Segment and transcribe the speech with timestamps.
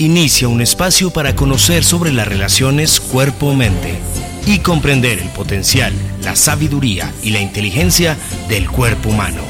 [0.00, 3.98] Inicia un espacio para conocer sobre las relaciones cuerpo-mente
[4.46, 5.92] y comprender el potencial,
[6.22, 8.16] la sabiduría y la inteligencia
[8.48, 9.42] del cuerpo humano.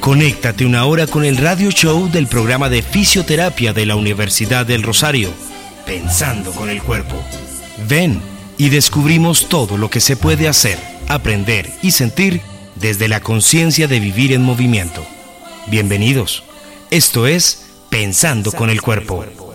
[0.00, 4.82] Conéctate una hora con el radio show del programa de fisioterapia de la Universidad del
[4.82, 5.30] Rosario,
[5.86, 7.16] Pensando con el Cuerpo.
[7.88, 8.20] Ven
[8.58, 10.78] y descubrimos todo lo que se puede hacer,
[11.08, 12.42] aprender y sentir
[12.74, 15.02] desde la conciencia de vivir en movimiento.
[15.66, 16.42] Bienvenidos.
[16.90, 19.47] Esto es Pensando con el Cuerpo.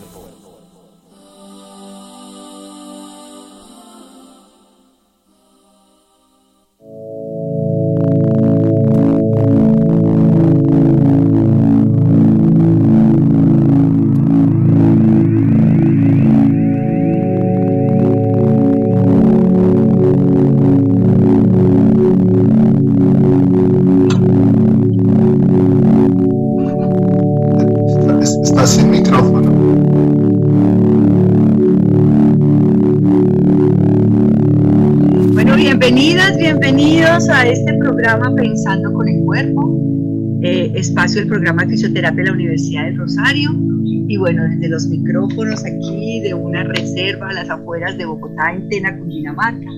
[41.14, 43.52] Espacio del programa de fisioterapia de la Universidad del Rosario.
[43.86, 48.68] Y bueno, desde los micrófonos aquí de una reserva a las afueras de Bogotá, en
[48.70, 49.70] Tena, Cundinamarca,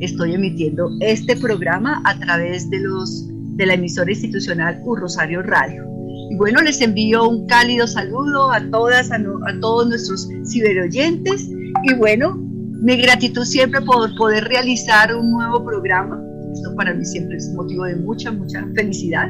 [0.00, 5.84] estoy emitiendo este programa a través de, los, de la emisora institucional U Rosario Radio.
[6.30, 11.48] Y bueno, les envío un cálido saludo a todas, a, no- a todos nuestros ciberoyentes.
[11.82, 12.36] Y bueno,
[12.82, 16.22] mi gratitud siempre por poder realizar un nuevo programa.
[16.52, 19.28] Esto para mí siempre es motivo de mucha, mucha felicidad.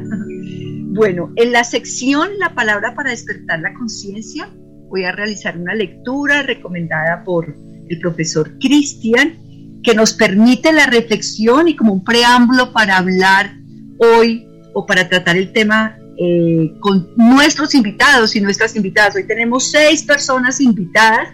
[0.93, 4.51] Bueno, en la sección La palabra para despertar la conciencia,
[4.89, 7.55] voy a realizar una lectura recomendada por
[7.89, 9.39] el profesor Cristian,
[9.85, 13.55] que nos permite la reflexión y como un preámbulo para hablar
[13.99, 19.15] hoy o para tratar el tema eh, con nuestros invitados y nuestras invitadas.
[19.15, 21.29] Hoy tenemos seis personas invitadas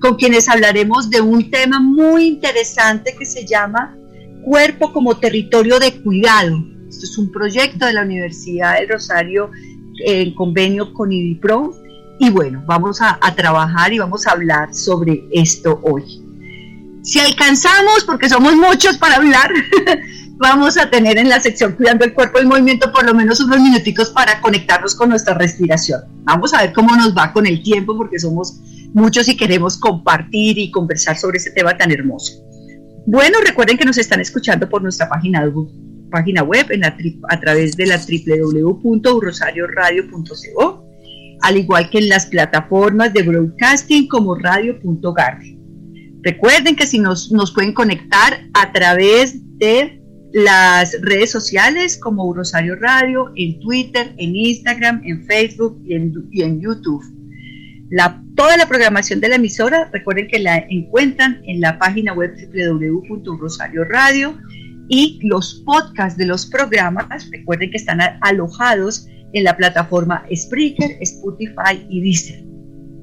[0.00, 3.96] con quienes hablaremos de un tema muy interesante que se llama
[4.44, 6.62] Cuerpo como Territorio de Cuidado.
[6.88, 9.50] Esto es un proyecto de la Universidad del Rosario
[10.04, 11.74] en convenio con IDIPRO.
[12.18, 16.02] Y bueno, vamos a, trabajar y vamos a hablar sobre esto hoy.
[17.02, 19.50] Si alcanzamos, porque somos muchos para hablar,
[20.36, 23.60] vamos a tener en la sección Cuidando el Cuerpo y Movimiento por lo menos unos
[23.60, 26.00] minuticos para conectarnos con nuestra respiración.
[26.24, 28.60] Vamos a ver cómo nos va con el tiempo, porque somos
[28.94, 32.32] muchos y queremos compartir y conversar sobre ese tema tan hermoso.
[33.06, 35.40] Bueno, recuerden que nos están escuchando por nuestra página,
[36.10, 36.96] página web en la
[37.28, 40.84] a través de la www.urosarioradio.co,
[41.42, 45.58] al igual que en las plataformas de broadcasting como radio.garden.
[46.22, 50.02] Recuerden que si nos, nos pueden conectar a través de
[50.32, 57.02] las redes sociales como Rosario Radio, en Twitter, en Instagram, en Facebook y en, YouTube.
[57.90, 62.34] La, toda la programación de la emisora, recuerden que la encuentran en la página web
[62.36, 64.36] www.rosarioradio
[64.88, 71.86] y los podcasts de los programas, recuerden que están alojados en la plataforma Spreaker, Spotify
[71.88, 72.44] y Deezer.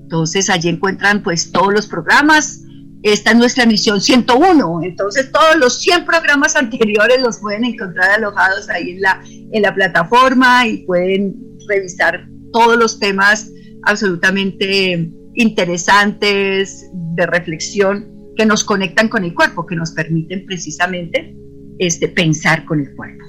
[0.03, 2.61] Entonces allí encuentran pues todos los programas.
[3.03, 8.67] Esta es nuestra emisión 101, entonces todos los 100 programas anteriores los pueden encontrar alojados
[8.69, 11.35] ahí en la, en la plataforma y pueden
[11.67, 13.51] revisar todos los temas
[13.83, 21.35] absolutamente interesantes de reflexión que nos conectan con el cuerpo, que nos permiten precisamente
[21.79, 23.25] este, pensar con el cuerpo.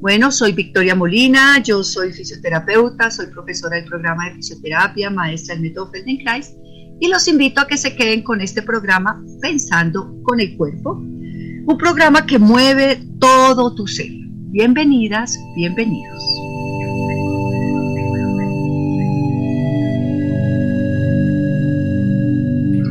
[0.00, 5.64] Bueno, soy Victoria Molina, yo soy fisioterapeuta, soy profesora del programa de fisioterapia, maestra del
[5.64, 6.56] método Feldenkrais
[7.00, 10.92] y los invito a que se queden con este programa pensando con el cuerpo.
[10.92, 14.10] un programa que mueve todo tu ser.
[14.52, 16.22] Bienvenidas, bienvenidos.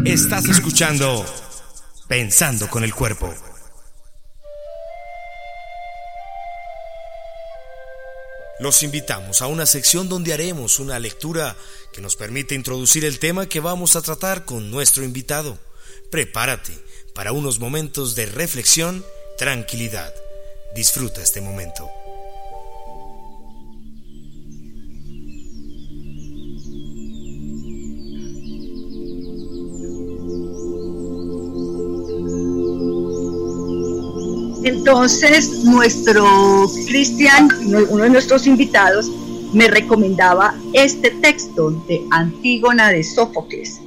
[0.09, 1.23] Estás escuchando
[2.07, 3.31] Pensando con el Cuerpo.
[8.59, 11.55] Los invitamos a una sección donde haremos una lectura
[11.93, 15.59] que nos permite introducir el tema que vamos a tratar con nuestro invitado.
[16.09, 16.73] Prepárate
[17.13, 19.05] para unos momentos de reflexión,
[19.37, 20.11] tranquilidad.
[20.73, 21.87] Disfruta este momento.
[34.63, 37.47] Entonces, nuestro Cristian,
[37.89, 39.09] uno de nuestros invitados,
[39.53, 43.79] me recomendaba este texto de Antígona de Sófocles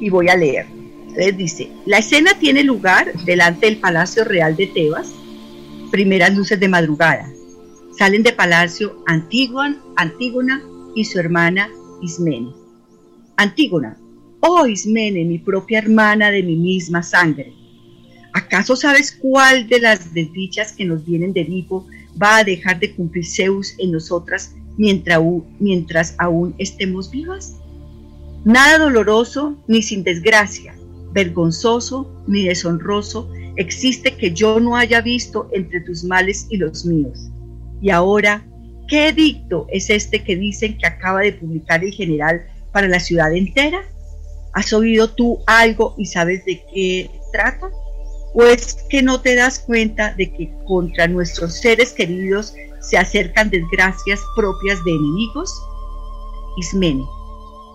[0.00, 0.66] y voy a leer.
[1.08, 5.12] Entonces dice, la escena tiene lugar delante del Palacio Real de Tebas,
[5.90, 7.28] primeras luces de madrugada.
[7.98, 10.62] Salen de palacio Antígona, Antígona
[10.94, 11.68] y su hermana
[12.00, 12.52] Ismene.
[13.36, 13.98] Antígona,
[14.40, 17.61] oh Ismene, mi propia hermana de mi misma sangre
[18.32, 21.86] ¿Acaso sabes cuál de las desdichas que nos vienen del hijo
[22.20, 25.20] va a dejar de cumplir Zeus en nosotras mientras,
[25.58, 27.56] mientras aún estemos vivas?
[28.44, 30.74] Nada doloroso ni sin desgracia,
[31.12, 37.30] vergonzoso ni deshonroso existe que yo no haya visto entre tus males y los míos.
[37.82, 38.46] Y ahora,
[38.88, 43.34] ¿qué edicto es este que dicen que acaba de publicar el general para la ciudad
[43.34, 43.82] entera?
[44.54, 47.70] ¿Has oído tú algo y sabes de qué trata?
[48.34, 53.50] ¿O es que no te das cuenta de que contra nuestros seres queridos se acercan
[53.50, 55.52] desgracias propias de enemigos?
[56.56, 57.04] Ismene,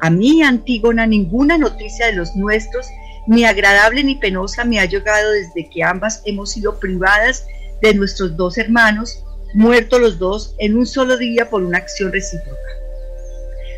[0.02, 2.88] a mí, Antígona, ninguna noticia de los nuestros,
[3.28, 7.46] ni agradable ni penosa, me ha llegado desde que ambas hemos sido privadas
[7.82, 9.24] de nuestros dos hermanos,
[9.54, 12.58] muertos los dos en un solo día por una acción recíproca.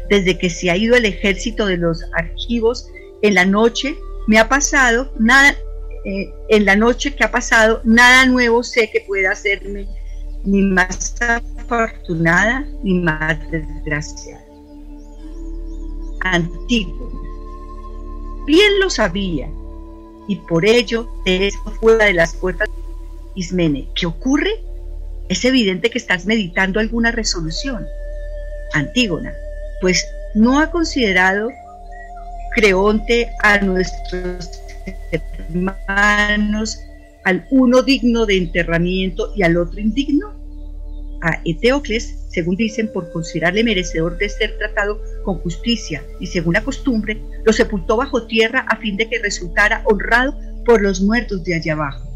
[0.10, 2.90] Desde que se ha ido el ejército de los archivos
[3.22, 3.96] en la noche,
[4.28, 5.56] me ha pasado nada,
[6.06, 9.88] eh, en la noche que ha pasado, nada nuevo sé que pueda hacerme
[10.44, 14.46] ni más afortunada ni más desgraciada.
[16.22, 17.10] Antiguo.
[18.46, 19.50] Bien lo sabía,
[20.30, 21.50] y por ello te
[21.80, 22.70] fuera de las puertas.
[23.36, 24.52] Ismene, ¿qué ocurre?
[25.28, 27.86] Es evidente que estás meditando alguna resolución.
[28.74, 29.34] Antígona,
[29.82, 30.06] pues
[30.36, 31.50] no ha considerado
[32.56, 34.62] Creonte a nuestros
[35.12, 36.80] hermanos,
[37.26, 40.34] al uno digno de enterramiento y al otro indigno?
[41.22, 46.64] A Eteocles, según dicen, por considerarle merecedor de ser tratado con justicia y según la
[46.64, 51.56] costumbre, lo sepultó bajo tierra a fin de que resultara honrado por los muertos de
[51.56, 52.08] allá abajo.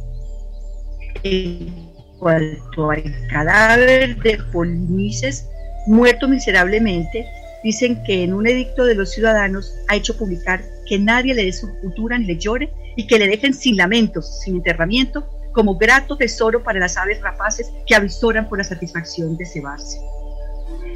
[1.23, 5.47] En cuanto al cadáver de Polinices,
[5.87, 7.25] muerto miserablemente,
[7.63, 11.51] dicen que en un edicto de los ciudadanos ha hecho publicar que nadie le dé
[11.51, 16.15] su cultura ni le llore y que le dejen sin lamentos, sin enterramiento, como grato
[16.17, 19.97] tesoro para las aves rapaces que avisoran por la satisfacción de cebarse.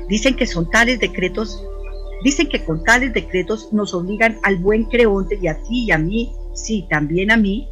[0.07, 1.63] Dicen que son tales decretos,
[2.23, 5.97] dicen que con tales decretos nos obligan al buen Creonte y a ti y a
[5.97, 7.67] mí, sí, también a mí,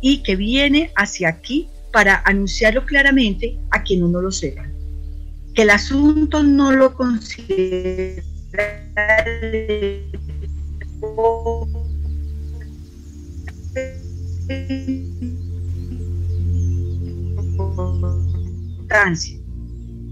[0.00, 4.66] y que viene hacia aquí para anunciarlo claramente a quien no lo sepa.
[5.54, 8.24] Que el asunto no lo considera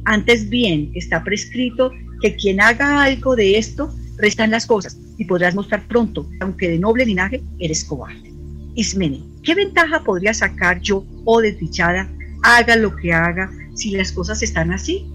[0.04, 1.90] antes bien, está prescrito
[2.20, 6.78] que quien haga algo de esto, restan las cosas y podrás mostrar pronto, aunque de
[6.78, 8.32] noble linaje, eres cobarde.
[8.74, 12.10] Ismene, ¿qué ventaja podría sacar yo, oh desdichada,
[12.42, 15.06] haga lo que haga, si las cosas están así?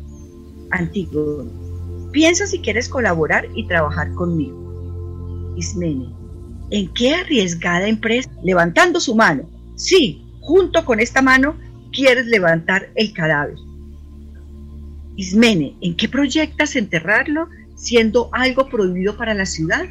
[0.71, 1.45] Antiguo,
[2.11, 4.60] piensa si quieres colaborar y trabajar conmigo.
[5.55, 6.21] Ismene,
[6.71, 8.31] ¿En qué arriesgada empresa?
[8.43, 9.43] Levantando su mano.
[9.75, 11.57] Sí, junto con esta mano
[11.91, 13.57] quieres levantar el cadáver.
[15.17, 19.85] Ismene, ¿en qué proyectas enterrarlo siendo algo prohibido para la ciudad?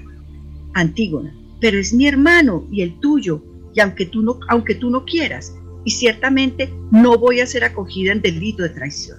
[0.73, 5.05] Antígona, pero es mi hermano y el tuyo, y aunque tú no, aunque tú no
[5.05, 9.19] quieras, y ciertamente no voy a ser acogida en delito de traición.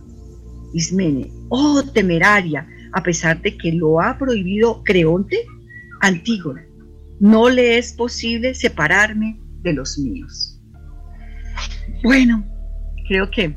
[0.73, 5.45] Ismene, oh temeraria, a pesar de que lo ha prohibido Creonte,
[6.01, 6.65] Antígona,
[7.19, 10.59] no le es posible separarme de los míos.
[12.03, 12.43] Bueno,
[13.07, 13.55] creo que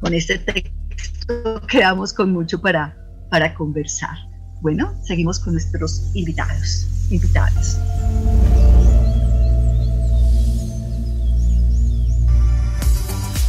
[0.00, 2.96] con este texto quedamos con mucho para,
[3.30, 4.16] para conversar.
[4.60, 6.86] Bueno, seguimos con nuestros invitados.
[7.10, 7.78] Invitados.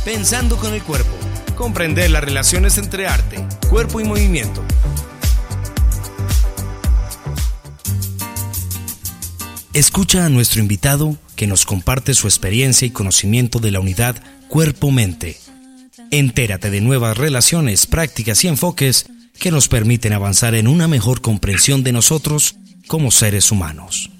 [0.03, 1.11] Pensando con el cuerpo.
[1.55, 4.63] Comprender las relaciones entre arte, cuerpo y movimiento.
[9.73, 15.37] Escucha a nuestro invitado que nos comparte su experiencia y conocimiento de la unidad cuerpo-mente.
[16.11, 19.05] Entérate de nuevas relaciones, prácticas y enfoques
[19.39, 24.11] que nos permiten avanzar en una mejor comprensión de nosotros como seres humanos.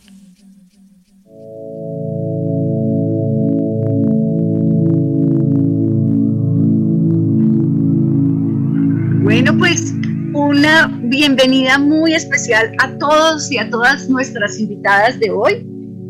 [9.22, 9.94] Bueno, pues
[10.34, 15.64] una bienvenida muy especial a todos y a todas nuestras invitadas de hoy.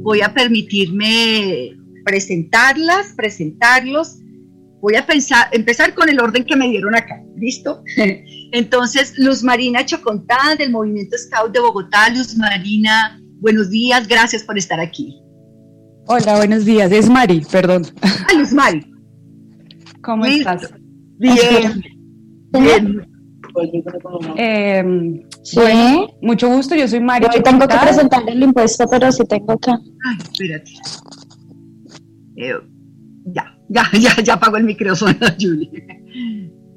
[0.04, 1.75] Voy a permitirme
[2.06, 4.20] presentarlas, presentarlos.
[4.82, 7.22] Voy a pensar, empezar con el orden que me dieron acá.
[7.38, 7.84] ¿Listo?
[8.51, 12.10] Entonces, Luz Marina Chocontá del Movimiento Scout de Bogotá.
[12.10, 15.20] Luz Marina, buenos días, gracias por estar aquí.
[16.08, 16.92] Hola, buenos días.
[16.92, 17.86] Es Mari, perdón.
[18.01, 18.86] Ah, Luz Mari.
[20.01, 20.74] ¿Cómo estás?
[21.20, 21.84] Bien.
[22.51, 23.11] Bien.
[24.38, 24.84] Eh,
[25.55, 27.27] Bueno, mucho gusto, yo soy Mari.
[27.34, 29.74] Hoy tengo que presentar el impuesto, pero sí tengo acá.
[29.74, 30.72] Ay, espérate.
[32.38, 32.53] Eh,
[33.25, 35.70] ya, ya, ya, ya apagó el micrófono, Julie.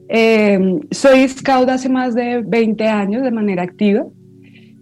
[0.08, 4.04] Eh, soy scout hace más de 20 años de manera activa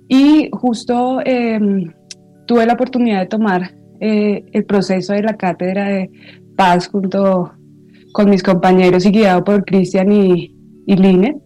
[0.08, 1.60] y justo eh,
[2.46, 3.70] tuve la oportunidad de tomar
[4.00, 6.10] eh, el proceso de la cátedra de
[6.56, 7.52] paz junto
[8.12, 10.54] con mis compañeros y guiado por Cristian y,
[10.86, 11.36] y Line.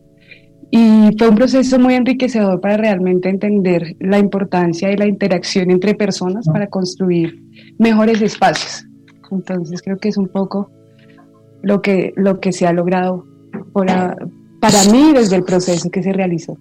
[0.71, 5.95] Y fue un proceso muy enriquecedor para realmente entender la importancia de la interacción entre
[5.95, 7.41] personas para construir
[7.79, 8.85] mejores espacios.
[9.31, 10.71] Entonces creo que es un poco
[11.63, 13.25] lo que, lo que se ha logrado
[13.73, 14.17] por a-
[14.61, 16.59] para mí desde el proceso que se realizó.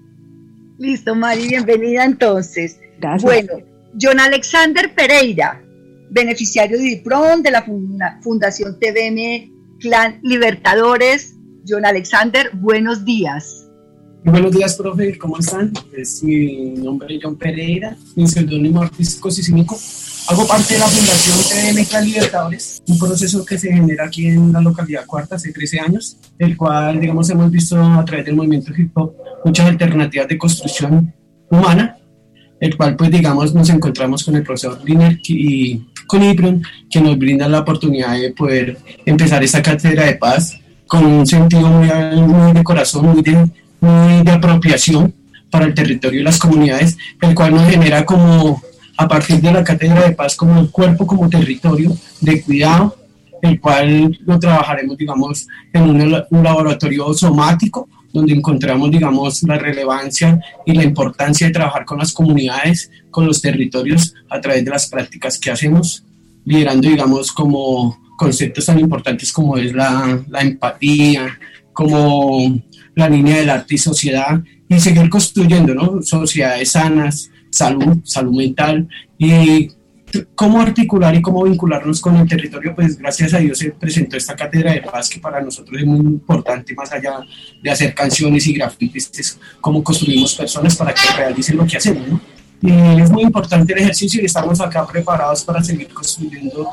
[0.77, 2.79] Listo, Mari, bienvenida entonces.
[2.99, 3.23] Gracias.
[3.23, 3.65] Bueno,
[3.99, 5.61] John Alexander Pereira,
[6.11, 11.35] beneficiario de DIPRON de la funda- Fundación TVM Clan Libertadores.
[11.67, 13.64] John Alexander, buenos días.
[14.25, 15.71] Buenos días, profe, ¿cómo están?
[15.95, 19.77] Es mi nombre es John Pereira, mi seudónimo artístico Sisimico.
[20.27, 24.61] Hago parte de la Fundación Clan Libertadores, un proceso que se genera aquí en la
[24.61, 28.97] localidad Cuarta hace 13 años, el cual, digamos, hemos visto a través del movimiento hip
[28.97, 29.13] hop
[29.45, 31.13] muchas alternativas de construcción
[31.51, 31.95] humana,
[32.59, 37.15] el cual, pues, digamos, nos encontramos con el profesor Liner y con Ibron, que nos
[37.19, 41.89] brinda la oportunidad de poder empezar esta cátedra de paz con un sentido muy,
[42.21, 43.51] muy de corazón, muy de,
[44.23, 45.13] de apropiación
[45.49, 48.61] para el territorio y las comunidades, el cual nos genera como,
[48.97, 52.95] a partir de la cátedra de paz, como el cuerpo como territorio de cuidado,
[53.41, 60.39] el cual lo trabajaremos, digamos, en un, un laboratorio somático, donde encontramos, digamos, la relevancia
[60.65, 64.87] y la importancia de trabajar con las comunidades, con los territorios, a través de las
[64.87, 66.03] prácticas que hacemos,
[66.45, 71.37] liderando, digamos, como conceptos tan importantes como es la, la empatía,
[71.73, 72.57] como
[72.95, 76.01] la línea del arte y sociedad, y seguir construyendo, ¿no?
[76.01, 78.87] Sociedades sanas, salud, salud mental,
[79.17, 79.69] y
[80.33, 84.35] cómo articular y cómo vincularnos con el territorio, pues gracias a Dios se presentó esta
[84.35, 87.19] cátedra de paz que para nosotros es muy importante, más allá
[87.61, 92.07] de hacer canciones y grafitis, es cómo construimos personas para que realicen lo que hacemos,
[92.07, 92.21] ¿no?
[92.61, 96.67] Y es muy importante el ejercicio y estamos acá preparados para seguir construyendo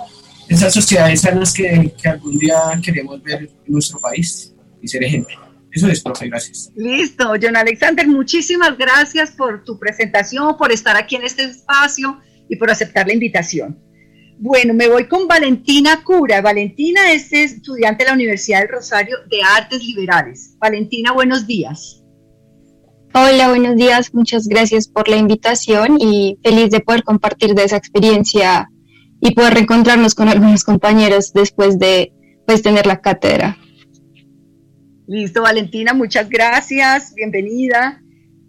[0.49, 5.52] esas sociedades sanas que, que algún día queremos ver en nuestro país y ser ejemplo.
[5.73, 6.71] Eso es, profe, gracias.
[6.77, 12.57] Listo, John Alexander, muchísimas gracias por tu presentación, por estar aquí en este espacio y
[12.57, 13.79] por aceptar la invitación.
[14.39, 16.43] Bueno, me voy con Valentina Cura.
[16.43, 20.57] Valentina es estudiante de la Universidad del Rosario de Artes Liberales.
[20.59, 22.03] Valentina, buenos días.
[23.15, 24.13] Hola, buenos días.
[24.13, 28.69] Muchas gracias por la invitación y feliz de poder compartir de esa experiencia
[29.21, 32.13] y poder reencontrarnos con algunos compañeros después de
[32.47, 33.57] pues, tener la cátedra.
[35.07, 37.15] Listo, Valentina, muchas gracias.
[37.15, 38.01] Bienvenida.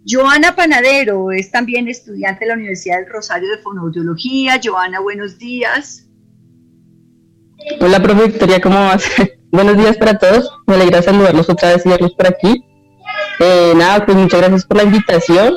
[0.06, 4.60] Joana Panadero es también estudiante de la Universidad del Rosario de Fonoaudiología.
[4.62, 6.06] Joana, buenos días.
[7.80, 9.04] Hola, profe Victoria, ¿cómo vas?
[9.50, 10.50] Buenos días para todos.
[10.66, 12.64] Me alegra saludarlos otra vez y verlos por aquí.
[13.38, 15.54] Eh, nada, pues muchas gracias por la invitación.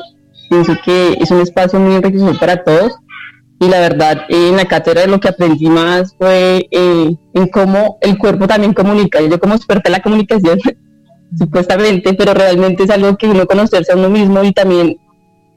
[0.48, 2.92] Pienso que es un espacio muy enriquecedor para todos.
[3.60, 8.16] Y la verdad, en la cátedra lo que aprendí más fue eh, en cómo el
[8.18, 9.20] cuerpo también comunica.
[9.20, 10.60] Yo como experta en la comunicación,
[11.36, 14.96] supuestamente, pero realmente es algo que uno conocerse a uno mismo y también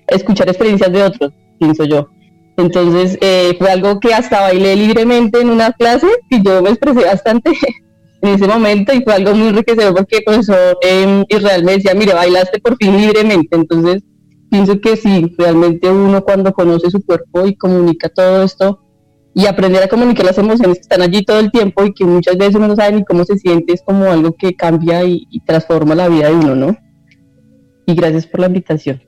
[0.07, 2.09] escuchar experiencias de otros, pienso yo.
[2.57, 7.05] Entonces eh, fue algo que hasta bailé libremente en una clase y yo me expresé
[7.05, 7.51] bastante
[8.21, 11.93] en ese momento y fue algo muy enriquecedor porque el profesor eh, Israel me decía,
[11.93, 13.55] mire, bailaste por fin libremente.
[13.55, 14.03] Entonces
[14.49, 18.79] pienso que sí, realmente uno cuando conoce su cuerpo y comunica todo esto,
[19.33, 22.37] y aprender a comunicar las emociones que están allí todo el tiempo y que muchas
[22.37, 25.95] veces uno no sabe ni cómo se siente, es como algo que cambia y, transforma
[25.95, 26.77] la vida de uno, ¿no?
[27.85, 29.01] Y gracias por la invitación.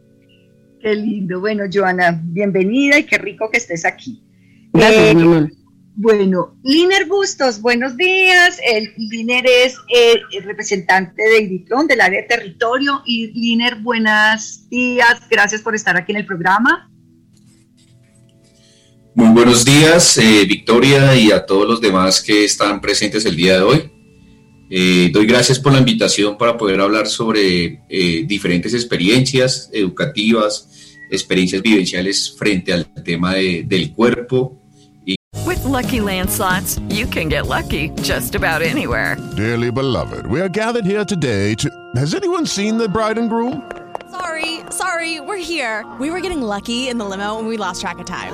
[0.82, 1.40] Qué lindo.
[1.40, 4.22] Bueno, Joana, bienvenida y qué rico que estés aquí.
[4.74, 5.50] Gracias, eh,
[5.96, 8.60] Bueno, Liner Bustos, buenos días.
[8.66, 13.02] El Liner es el, representante de Idiplón del área de territorio.
[13.06, 15.22] Y Liner, buenos días.
[15.30, 16.90] Gracias por estar aquí en el programa.
[19.16, 23.58] Muy buenos días, eh, Victoria, y a todos los demás que están presentes el día
[23.58, 23.92] de hoy.
[24.72, 31.62] Eh, doy gracias por la invitación para poder hablar sobre eh, diferentes experiencias educativas, experiencias
[31.62, 34.60] vivenciales frente al tema de, del cuerpo.
[35.06, 35.16] Y
[35.46, 39.16] With lucky landslots, you can get lucky just about anywhere.
[39.38, 41.70] Dearly beloved, we are gathered here today to.
[41.96, 43.62] Has anyone seen the bride and groom?
[44.10, 45.86] Sorry, sorry, we're here.
[46.00, 48.34] We were getting lucky in the limo and we lost track of time.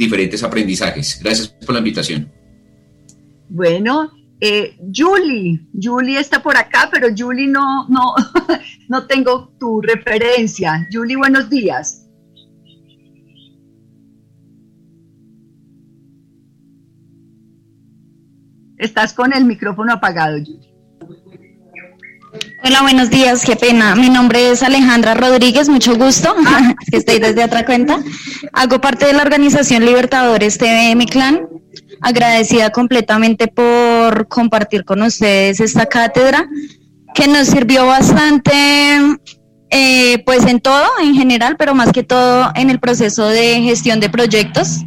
[0.00, 1.20] diferentes aprendizajes.
[1.22, 2.32] Gracias por la invitación.
[3.50, 8.14] Bueno, eh, Julie, Julie está por acá, pero Julie no, no,
[8.88, 10.88] no tengo tu referencia.
[10.90, 12.06] Julie, buenos días.
[18.78, 20.69] Estás con el micrófono apagado, Julie.
[22.62, 23.94] Hola, buenos días, qué pena.
[23.94, 26.34] Mi nombre es Alejandra Rodríguez, mucho gusto,
[26.90, 28.00] que estoy desde otra cuenta.
[28.52, 31.48] Hago parte de la organización Libertadores TV Mi Clan.
[32.02, 36.48] Agradecida completamente por compartir con ustedes esta cátedra
[37.14, 38.52] que nos sirvió bastante,
[39.70, 44.00] eh, pues en todo, en general, pero más que todo en el proceso de gestión
[44.00, 44.84] de proyectos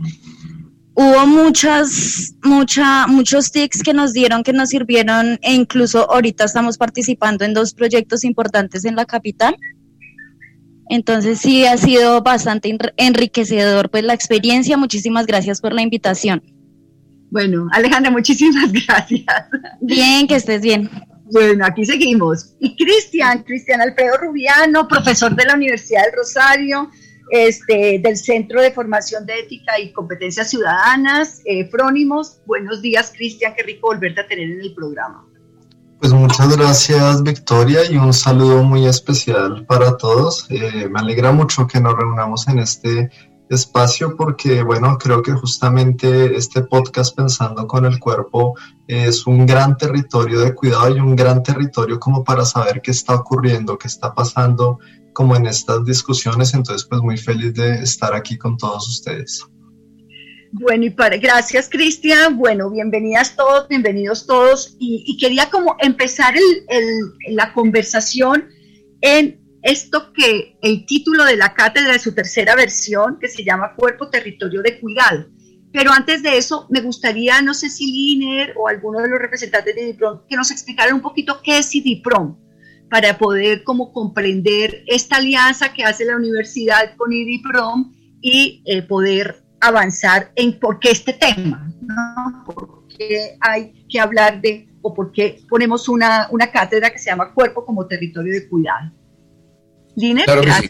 [0.96, 6.78] hubo muchas, mucha, muchos tics que nos dieron, que nos sirvieron e incluso ahorita estamos
[6.78, 9.56] participando en dos proyectos importantes en la capital.
[10.90, 14.78] Entonces sí ha sido bastante enriquecedor pues la experiencia.
[14.78, 16.44] Muchísimas gracias por la invitación.
[17.32, 19.26] Bueno, Alejandra, muchísimas gracias.
[19.82, 20.90] Bien, que estés bien.
[21.32, 22.54] Bueno, aquí seguimos.
[22.60, 26.92] Y Cristian, Cristian Alfredo Rubiano, profesor de la Universidad del Rosario,
[27.30, 32.40] este, del Centro de Formación de Ética y Competencias Ciudadanas, eh, Frónimos.
[32.46, 35.26] Buenos días, Cristian, qué rico volverte a tener en el programa.
[36.00, 40.48] Pues muchas gracias, Victoria, y un saludo muy especial para todos.
[40.50, 43.10] Eh, me alegra mucho que nos reunamos en este
[43.50, 48.56] espacio porque, bueno, creo que justamente este podcast Pensando con el Cuerpo
[48.88, 53.16] es un gran territorio de cuidado y un gran territorio como para saber qué está
[53.16, 54.80] ocurriendo, qué está pasando
[55.14, 59.46] como en estas discusiones, entonces pues muy feliz de estar aquí con todos ustedes.
[60.52, 67.36] Bueno, y para, gracias Cristian, bueno, bienvenidas todos, bienvenidos todos, y, quería como empezar el,
[67.36, 68.50] la conversación
[69.02, 73.74] en esto que el título de la cátedra de su tercera versión, que se llama
[73.76, 75.26] Cuerpo, Territorio de Cuidado.
[75.72, 79.74] Pero antes de eso, me gustaría, no sé si Liner o alguno de los representantes
[79.74, 82.43] de DIPROM, que nos explicaran un poquito qué es IDIPROM
[82.94, 89.44] para poder como comprender esta alianza que hace la universidad con IDIPROM y eh, poder
[89.60, 92.44] avanzar en por qué este tema, ¿no?
[92.46, 97.10] por qué hay que hablar de, o por qué ponemos una, una cátedra que se
[97.10, 98.92] llama Cuerpo como Territorio de Cuidado.
[99.96, 100.70] Liner, claro sí.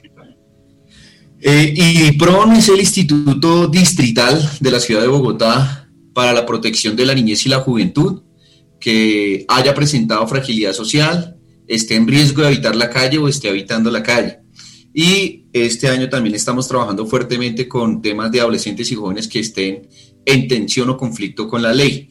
[1.41, 7.05] eh, IDIPROM es el Instituto Distrital de la Ciudad de Bogotá para la Protección de
[7.05, 8.23] la Niñez y la Juventud
[8.79, 11.32] que haya presentado fragilidad social,
[11.67, 14.39] esté en riesgo de habitar la calle o esté habitando la calle.
[14.93, 19.87] Y este año también estamos trabajando fuertemente con temas de adolescentes y jóvenes que estén
[20.25, 22.09] en tensión o conflicto con la ley.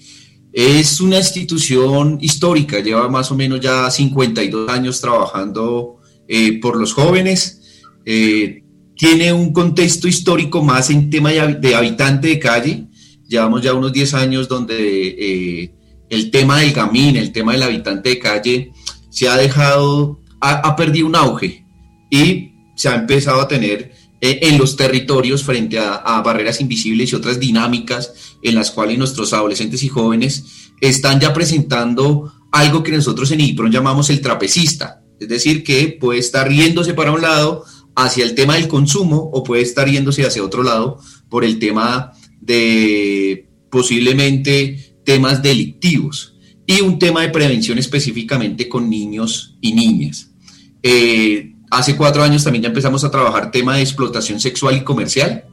[0.53, 6.93] Es una institución histórica, lleva más o menos ya 52 años trabajando eh, por los
[6.93, 7.83] jóvenes.
[8.05, 8.63] Eh,
[8.97, 12.87] tiene un contexto histórico más en tema de, habitante de calle.
[13.27, 15.75] Llevamos ya unos 10 años donde eh,
[16.11, 18.73] el tema del gamín, el tema del habitante de calle,
[19.13, 21.67] se ha dejado, ha, perdido un auge
[22.11, 27.15] y se ha empezado a tener eh, en los territorios frente a, barreras invisibles y
[27.15, 33.31] otras dinámicas en las cuales nuestros adolescentes y jóvenes están ya presentando algo que nosotros
[33.31, 38.25] en IPRON llamamos el trapecista, es decir, que puede estar riéndose para un lado hacia
[38.25, 40.99] el tema del consumo o puede estar yéndose hacia otro lado
[41.29, 46.32] por el tema de posiblemente temas delictivos
[46.67, 50.31] y un tema de prevención específicamente con niños y niñas.
[50.83, 55.45] Eh, hace cuatro años también ya empezamos a trabajar tema de explotación sexual y comercial.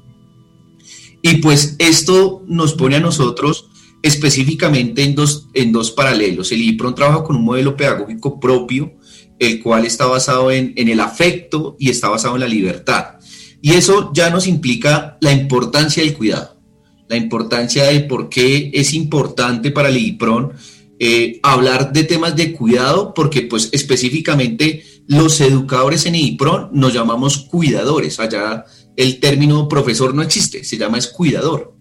[1.22, 3.70] Y pues esto nos pone a nosotros
[4.02, 6.52] específicamente en dos, en dos paralelos.
[6.52, 8.94] El IPRON trabaja con un modelo pedagógico propio,
[9.40, 13.16] el cual está basado en, en el afecto y está basado en la libertad.
[13.62, 16.62] Y eso ya nos implica la importancia del cuidado,
[17.10, 20.54] la importancia de por qué es importante para el IPRON
[21.02, 27.38] eh, hablar de temas de cuidado, porque pues específicamente los educadores en IPRON nos llamamos
[27.38, 28.20] cuidadores.
[28.20, 28.66] Allá
[28.98, 31.74] el término profesor no existe, se llama es cuidador.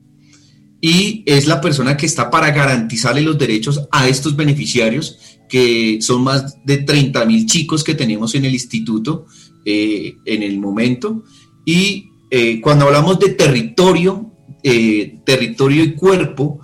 [0.81, 6.23] Y es la persona que está para garantizarle los derechos a estos beneficiarios, que son
[6.23, 9.27] más de 30 mil chicos que tenemos en el instituto
[9.65, 11.25] eh, en el momento.
[11.65, 14.31] Y eh, cuando hablamos de territorio,
[15.25, 16.61] territorio y cuerpo,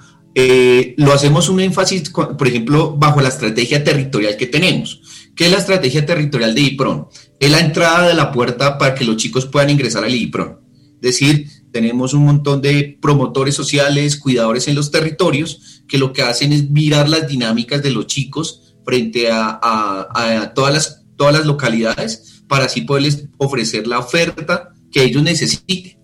[0.96, 5.00] lo hacemos un énfasis, por ejemplo, bajo la estrategia territorial que tenemos.
[5.34, 7.08] ¿Qué es la estrategia territorial de IPRON?
[7.40, 10.60] Es la entrada de la puerta para que los chicos puedan ingresar al IPRON.
[10.96, 16.22] Es decir, tenemos un montón de promotores sociales, cuidadores en los territorios, que lo que
[16.22, 22.42] hacen es mirar las dinámicas de los chicos frente a, todas, las, todas las localidades
[22.48, 25.98] para así poderles ofrecer la oferta que ellos necesiten,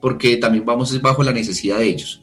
[0.00, 2.20] porque también vamos bajo la necesidad de ellos.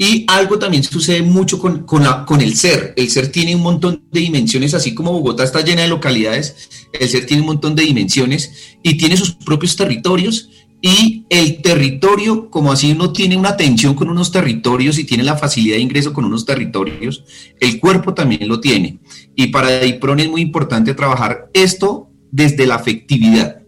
[0.00, 2.94] Y algo también sucede mucho con, con, el ser.
[2.96, 7.08] El ser tiene un montón de dimensiones, así como Bogotá está llena de localidades, el
[7.08, 10.50] ser tiene un montón de dimensiones y tiene sus propios territorios.
[10.80, 15.36] Y el territorio, como así uno tiene una atención con unos territorios y tiene la
[15.36, 17.24] facilidad de ingreso con unos territorios,
[17.58, 19.00] el cuerpo también lo tiene.
[19.34, 23.62] Y para DIPRON es muy importante trabajar esto desde la afectividad.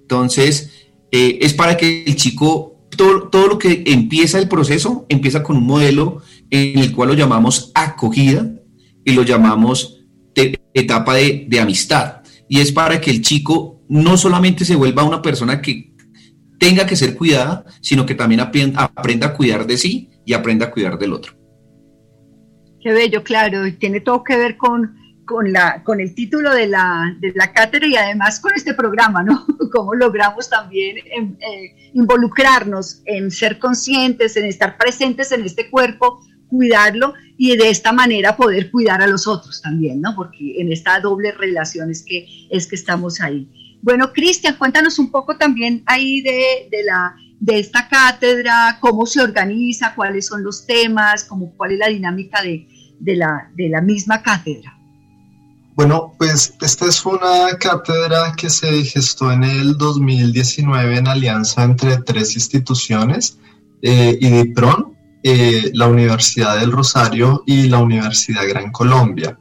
[0.00, 0.70] Entonces,
[1.12, 5.66] eh, es para que el chico todo, lo que empieza el proceso empieza con un
[5.66, 8.50] modelo en el cual lo llamamos acogida
[9.04, 10.04] y lo llamamos
[10.74, 12.22] etapa de, amistad.
[12.48, 15.92] Y es para que el chico no solamente se vuelva una persona que
[16.58, 20.66] tenga que ser cuidada, sino que también aprenda, aprenda a cuidar de sí y aprenda
[20.66, 21.34] a cuidar del otro.
[22.80, 25.01] Qué bello, claro, y tiene todo que ver con
[25.32, 29.22] con, la, con el título de la, de la cátedra y además con este programa,
[29.22, 29.46] ¿no?
[29.72, 36.20] Cómo logramos también em, eh, involucrarnos en ser conscientes, en estar presentes en este cuerpo,
[36.48, 40.14] cuidarlo y de esta manera poder cuidar a los otros también, ¿no?
[40.14, 43.48] Porque en esta doble relación es que, es que estamos ahí.
[43.80, 49.22] Bueno, Cristian, cuéntanos un poco también ahí de, de, la, de esta cátedra, cómo se
[49.22, 52.68] organiza, cuáles son los temas, cómo, cuál es la dinámica de,
[53.00, 54.78] de, la, de la misma cátedra.
[55.74, 61.96] Bueno, pues esta es una cátedra que se gestó en el 2019 en alianza entre
[61.98, 63.38] tres instituciones,
[63.80, 69.38] eh, IDIPRON, eh, la Universidad del Rosario y la Universidad Gran Colombia.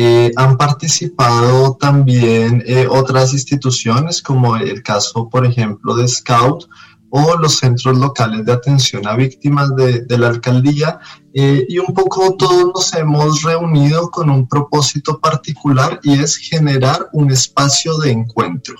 [0.00, 6.68] Eh, han participado también eh, otras instituciones, como el caso, por ejemplo, de Scout
[7.10, 10.98] o los centros locales de atención a víctimas de, la alcaldía
[11.32, 17.08] eh, y un poco todos nos hemos reunido con un propósito particular y es generar
[17.12, 18.74] un espacio de encuentro.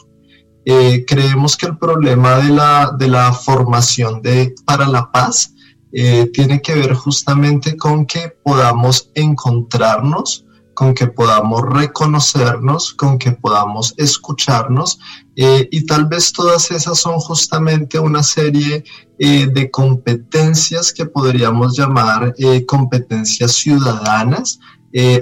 [0.64, 4.20] Eh, creemos que el problema de la, de la formación
[4.66, 5.54] para la paz
[5.92, 10.44] eh, tiene que ver justamente con que podamos encontrarnos,
[10.78, 15.00] con que podamos reconocernos, con que podamos escucharnos
[15.34, 18.84] eh, y tal vez todas esas son justamente una serie
[19.18, 24.60] eh, de competencias que podríamos llamar eh, competencias ciudadanas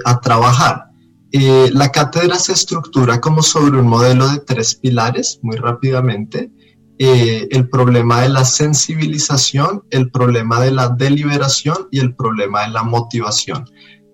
[0.05, 0.91] a trabajar.
[1.31, 6.51] la cátedra se estructura como sobre un modelo de tres pilares, muy rápidamente.
[6.99, 12.83] el problema de la sensibilización, el problema de la deliberación y el problema de la
[12.83, 13.65] motivación.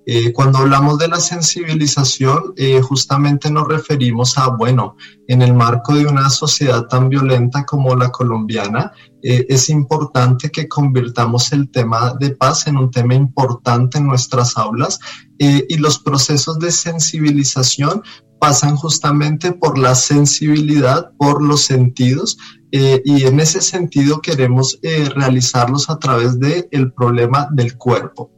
[0.06, 5.96] Eh, cuando hablamos de la sensibilización, eh, justamente nos referimos a, bueno, en el marco
[5.96, 12.14] de una sociedad tan violenta como la colombiana, eh, es importante que convirtamos el tema
[12.20, 15.00] de paz en un tema importante en nuestras aulas
[15.38, 18.02] y los procesos de sensibilización
[18.40, 22.38] pasan justamente por la sensibilidad, por los sentidos,
[22.72, 24.80] y en ese sentido queremos
[25.16, 28.32] realizarlos a través del el problema del cuerpo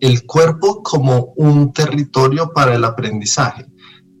[0.00, 3.66] el cuerpo como un territorio para el aprendizaje.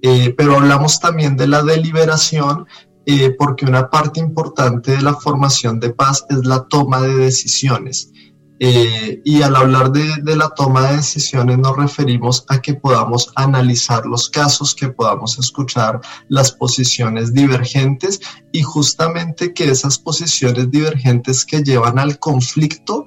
[0.02, 2.66] Eh, pero hablamos también de la deliberación
[3.06, 8.10] eh, porque una parte importante de la formación de paz es la toma de decisiones.
[8.58, 14.06] Eh, y al hablar de, la toma de decisiones nos referimos a que podamos analizar
[14.06, 18.20] los casos, que podamos escuchar las posiciones divergentes
[18.52, 23.06] y justamente que esas posiciones divergentes que llevan al conflicto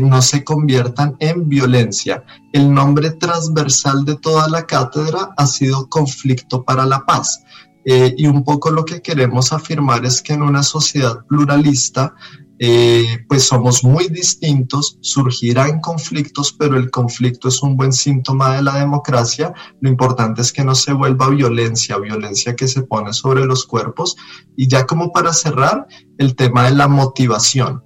[0.00, 2.24] no se conviertan en violencia.
[2.52, 7.42] El nombre transversal de toda la cátedra ha sido conflicto para la paz.
[7.84, 12.14] Eh, y un poco lo que queremos afirmar es que en una sociedad pluralista
[12.58, 18.62] eh, pues somos muy distintos, surgirán conflictos, pero el conflicto es un buen síntoma de
[18.62, 19.52] la democracia.
[19.80, 24.16] Lo importante es que no se vuelva violencia, violencia que se pone sobre los cuerpos.
[24.56, 25.86] Y ya como para cerrar,
[26.18, 27.85] el tema de la motivación.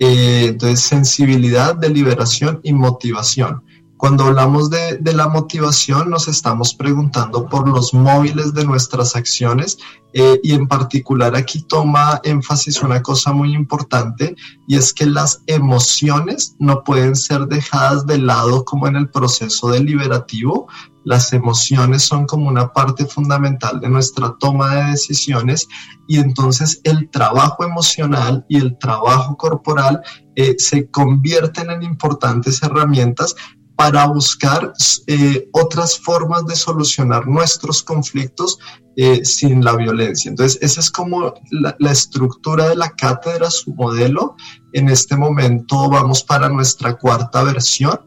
[0.00, 3.62] Eh, entonces, sensibilidad, deliberación y motivación.
[4.00, 9.76] Cuando hablamos de, la motivación, nos estamos preguntando por los móviles de nuestras acciones
[10.14, 14.34] eh, y en particular aquí toma énfasis una cosa muy importante
[14.66, 19.68] y es que las emociones no pueden ser dejadas de lado como en el proceso
[19.68, 20.66] deliberativo.
[21.04, 25.66] Las emociones son como una parte fundamental de nuestra toma de decisiones
[26.06, 30.02] y entonces el trabajo emocional y el trabajo corporal
[30.36, 33.34] eh, se convierten en importantes herramientas
[33.80, 34.74] para buscar
[35.06, 38.58] eh, otras formas de solucionar nuestros conflictos
[38.96, 40.28] eh, sin la violencia.
[40.28, 44.36] Entonces, esa es como la, estructura de la cátedra, su modelo.
[44.74, 47.98] En este momento vamos para nuestra cuarta versión.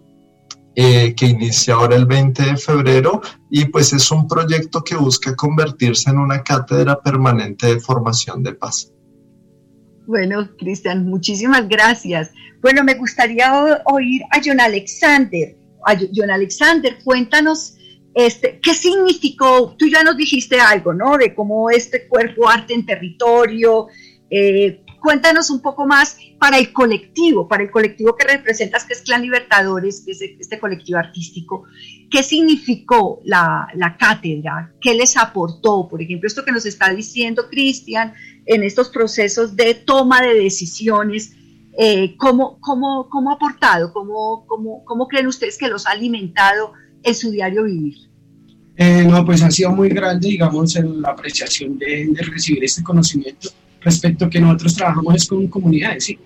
[0.75, 5.35] Eh, que inicia ahora el 20 de febrero y pues es un proyecto que busca
[5.35, 8.91] convertirse en una cátedra permanente de formación de paz.
[10.07, 12.31] Bueno, Cristian, muchísimas gracias.
[12.63, 15.55] Bueno, me gustaría oír a John Alexander.
[16.15, 17.75] John Alexander, cuéntanos
[18.13, 21.17] este, qué significó, tú ya nos dijiste algo, ¿no?
[21.17, 23.87] De cómo este cuerpo arte en territorio,
[24.29, 29.01] eh, cuéntanos un poco más para el colectivo, para el colectivo que representas, que es
[29.01, 31.65] Clan Libertadores, que es este colectivo artístico,
[32.09, 34.71] ¿qué significó la, la, cátedra?
[34.79, 35.89] ¿Qué les aportó?
[35.89, 38.13] Por ejemplo, esto que nos está diciendo Cristian
[38.45, 41.33] en estos procesos de toma de decisiones,
[41.77, 43.91] eh, ¿cómo, cómo, cómo, ha aportado?
[43.91, 46.71] ¿Cómo, cómo, cómo creen ustedes que los ha alimentado
[47.03, 47.97] en su diario vivir?
[48.77, 52.81] Eh, no, pues ha sido muy grande, digamos, en la apreciación de, de, recibir este
[52.81, 53.49] conocimiento
[53.83, 56.19] respecto a que nosotros trabajamos con comunidades, ¿sí?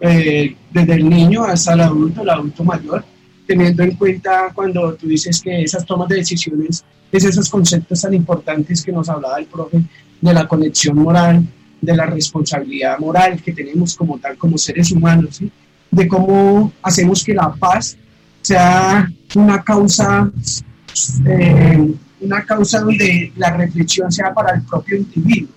[0.00, 3.04] Eh, desde el niño hasta el adulto, el adulto mayor,
[3.46, 8.12] teniendo en cuenta cuando tú dices que esas tomas de decisiones es esos conceptos tan
[8.12, 9.82] importantes que nos hablaba el profe
[10.20, 11.46] de la conexión moral,
[11.80, 15.40] de la responsabilidad moral que tenemos como tal, como seres humanos,
[15.90, 17.96] de cómo hacemos que la paz
[18.42, 20.30] sea una causa,
[21.26, 25.54] eh, una causa donde la reflexión sea para el propio individuo,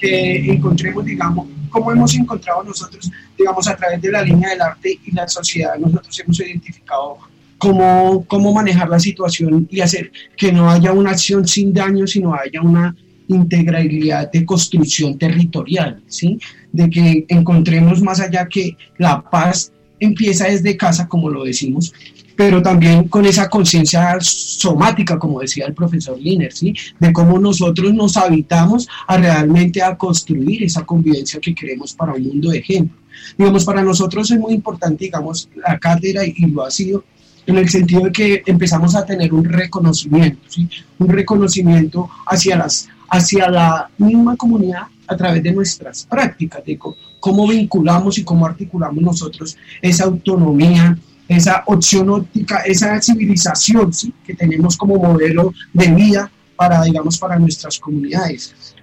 [0.00, 4.98] que encontremos, digamos, como hemos encontrado nosotros, digamos, a través de la línea del arte
[5.04, 7.18] y la sociedad, nosotros hemos identificado
[7.58, 12.34] cómo, cómo manejar la situación y hacer que no haya una acción sin daño, sino
[12.34, 12.96] haya una
[13.28, 16.38] integralidad de construcción territorial, ¿sí?
[16.72, 21.92] de que encontremos más allá que la paz empieza desde casa, como lo decimos,
[22.40, 26.72] pero también con esa conciencia somática, como decía el profesor Liner, ¿sí?
[26.98, 32.22] de cómo nosotros nos habitamos a realmente a construir esa convivencia que queremos para un
[32.22, 32.96] mundo de ejemplo.
[33.36, 37.04] Digamos, para nosotros es muy importante, digamos, la cátedra y lo ha sido
[37.44, 40.66] en el sentido de que empezamos a tener un reconocimiento, ¿sí?
[40.98, 46.78] un reconocimiento hacia las hacia la misma comunidad a través de nuestras prácticas, de
[47.18, 50.96] cómo vinculamos y cómo articulamos nosotros esa autonomía,
[51.36, 54.12] esa opción óptica, esa civilización ¿sí?
[54.24, 58.74] que tenemos como modelo de vida para, digamos, para nuestras comunidades.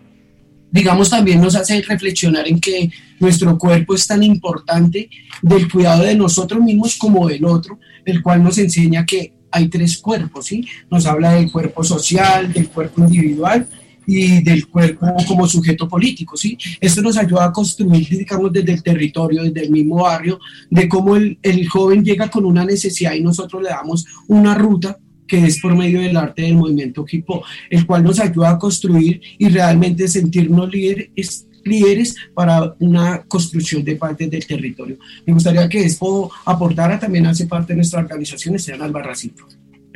[0.71, 5.09] Digamos, también nos hace reflexionar en que nuestro cuerpo es tan importante
[5.41, 9.97] del cuidado de nosotros mismos como del otro, el cual nos enseña que hay tres
[9.97, 10.67] cuerpos, ¿sí?
[10.89, 13.67] Nos habla del cuerpo social, del cuerpo individual
[14.07, 16.57] y del cuerpo como sujeto político, ¿sí?
[16.79, 20.39] Esto nos ayuda a construir, digamos, desde el territorio, desde el mismo barrio,
[20.69, 24.97] de cómo el, el joven llega con una necesidad y nosotros le damos una ruta
[25.27, 28.57] que es por medio del arte del movimiento hip hop, el cual nos ayuda a
[28.57, 34.97] construir y realmente sentirnos líderes, líderes para una construcción de parte del territorio.
[35.25, 39.33] Me gustaría que esto aportara también hace parte de nuestra organización, Esteban Albarracín.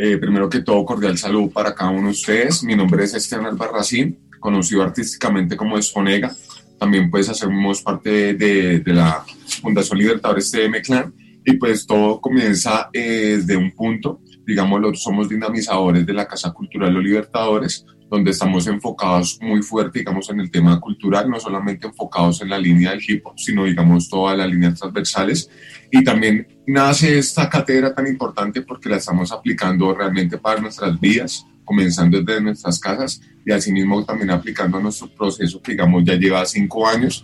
[0.03, 2.63] Eh, primero que todo, cordial salud para cada uno de ustedes.
[2.63, 6.35] Mi nombre es Esteban Albarracín, conocido artísticamente como Esponega.
[6.79, 9.23] También pues hacemos parte de, de la
[9.61, 11.13] Fundación Libertadores TM Clan
[11.45, 16.91] y pues todo comienza eh, desde un punto, digamos, somos dinamizadores de la Casa Cultural
[16.91, 22.41] Los Libertadores, donde estamos enfocados muy fuerte, digamos, en el tema cultural, no solamente enfocados
[22.41, 25.49] en la línea del hip hop, sino, digamos, todas las líneas transversales.
[25.89, 31.45] Y también nace esta cátedra tan importante porque la estamos aplicando realmente para nuestras vidas,
[31.63, 36.85] comenzando desde nuestras casas y asimismo también aplicando nuestro proceso que, digamos, ya lleva cinco
[36.85, 37.23] años,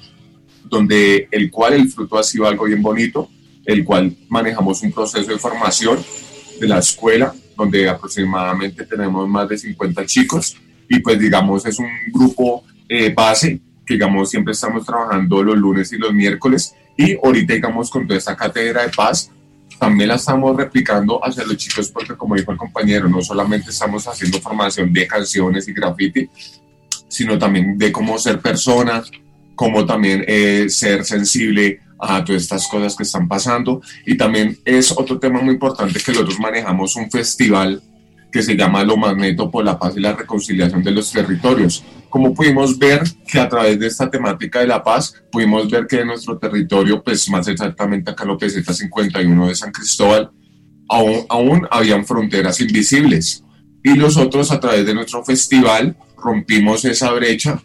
[0.69, 3.29] donde el cual el fruto ha sido algo bien bonito,
[3.65, 5.99] el cual manejamos un proceso de formación
[6.61, 10.55] de la escuela, donde aproximadamente tenemos más de 50 chicos
[10.89, 15.91] y pues digamos es un grupo eh, base que digamos siempre estamos trabajando los lunes
[15.93, 16.75] y los miércoles.
[16.97, 19.31] Y ahorita digamos con toda esta cátedra de paz
[19.79, 24.07] también la estamos replicando hacia los chicos porque como dijo el compañero no solamente estamos
[24.07, 26.27] haciendo formación de canciones y graffiti
[27.07, 29.11] sino también de cómo ser personas
[29.57, 33.81] cómo también eh, ser sensible a todas estas cosas que están pasando.
[34.05, 37.81] Y también es otro tema muy importante que nosotros manejamos un festival
[38.37, 41.83] que se llama Lo Magneto por la Paz y la Reconciliación de los Territorios.
[42.07, 46.01] Como pudimos ver que a través de esta temática de la paz, pudimos ver que
[46.01, 50.29] en nuestro territorio, pues más exactamente acá en López 51 de San Cristóbal,
[50.87, 53.43] aún, aún habían fronteras invisibles.
[53.83, 57.59] Y nosotros a través de nuestro festival rompimos esa brecha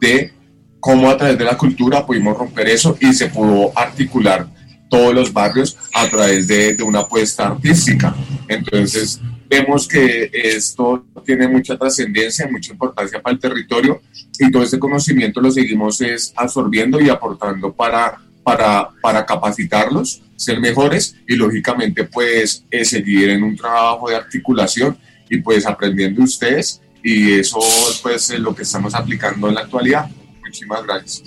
[0.00, 0.32] de
[0.80, 4.48] cómo a través de la cultura pudimos romper eso y se pudo articular
[4.90, 8.12] todos los barrios a través de, de una apuesta artística.
[8.48, 14.00] Entonces, vemos que esto tiene mucha trascendencia, mucha importancia para el territorio
[14.38, 20.60] y todo ese conocimiento lo seguimos es absorbiendo y aportando para, para, para capacitarlos, ser
[20.60, 24.96] mejores y lógicamente pues seguir en un trabajo de articulación
[25.28, 27.58] y pues aprendiendo ustedes y eso
[28.02, 30.08] pues es lo que estamos aplicando en la actualidad.
[30.44, 31.24] Muchísimas gracias.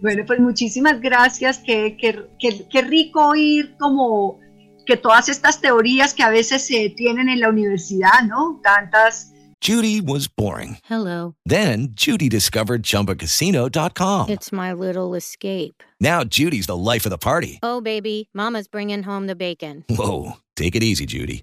[0.00, 1.58] Bueno, pues muchísimas gracias.
[1.58, 4.40] Qué, qué, qué, qué rico oír como
[4.88, 8.58] que todas estas teorías que a veces se tienen en la universidad, ¿no?
[8.64, 9.34] Tantas.
[9.60, 10.78] Judy was boring.
[10.84, 11.34] Hello.
[11.44, 14.30] Then Judy discovered chumbacasino.com.
[14.30, 15.82] It's my little escape.
[16.00, 17.58] Now Judy's the life of the party.
[17.62, 19.84] Oh, baby, Mama's bringing home the bacon.
[19.90, 20.38] Whoa.
[20.56, 21.42] Take it easy, Judy.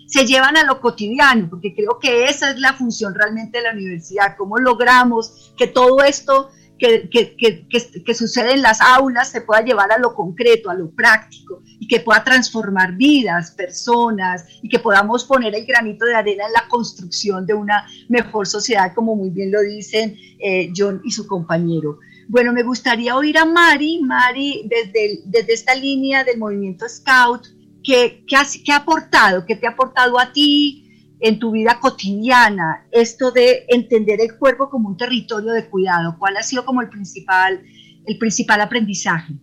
[0.11, 3.71] se llevan a lo cotidiano, porque creo que esa es la función realmente de la
[3.71, 7.67] universidad, cómo logramos que todo esto que, que, que,
[8.03, 11.87] que, sucede en las aulas se pueda llevar a lo concreto, a lo práctico, y
[11.87, 16.67] que pueda transformar vidas, personas, y que podamos poner el granito de arena en la
[16.67, 21.99] construcción de una mejor sociedad, como muy bien lo dicen eh, John y su compañero.
[22.27, 27.47] Bueno, me gustaría oír a Mari, Mari, desde, desde esta línea del movimiento Scout,
[27.83, 29.45] ¿qué, ha, aportado?
[29.45, 30.87] ¿Qué te ha aportado a ti
[31.19, 36.15] en tu vida cotidiana esto de entender el cuerpo como un territorio de cuidado?
[36.17, 37.61] ¿Cuál ha sido como el principal,
[38.05, 39.33] el principal aprendizaje?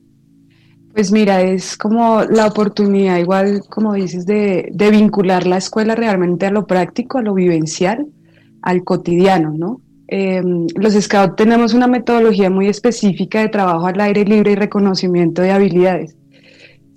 [0.92, 6.46] Pues mira, es como la oportunidad, igual como dices, de, de vincular la escuela realmente
[6.46, 8.06] a lo práctico, a lo vivencial,
[8.62, 9.80] al cotidiano, ¿no?
[10.08, 10.42] Eh,
[10.74, 15.50] los Scouts tenemos una metodología muy específica de trabajo al aire libre y reconocimiento de
[15.50, 16.17] habilidades.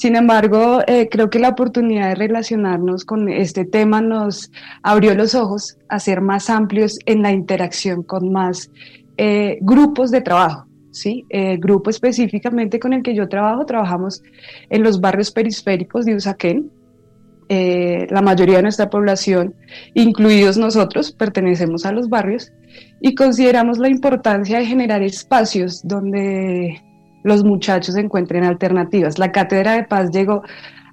[0.01, 5.35] Sin embargo, eh, creo que la oportunidad de relacionarnos con este tema nos abrió los
[5.35, 8.71] ojos a ser más amplios en la interacción con más
[9.17, 10.65] eh, grupos de trabajo.
[10.89, 11.27] ¿sí?
[11.29, 14.23] El grupo específicamente con el que yo trabajo, trabajamos
[14.71, 16.71] en los barrios periféricos de Usaquén,
[17.47, 19.53] eh, la mayoría de nuestra población,
[19.93, 22.51] incluidos nosotros, pertenecemos a los barrios
[23.01, 26.82] y consideramos la importancia de generar espacios donde
[27.24, 29.19] los muchachos encuentren alternativas.
[29.19, 30.43] La Cátedra de Paz llegó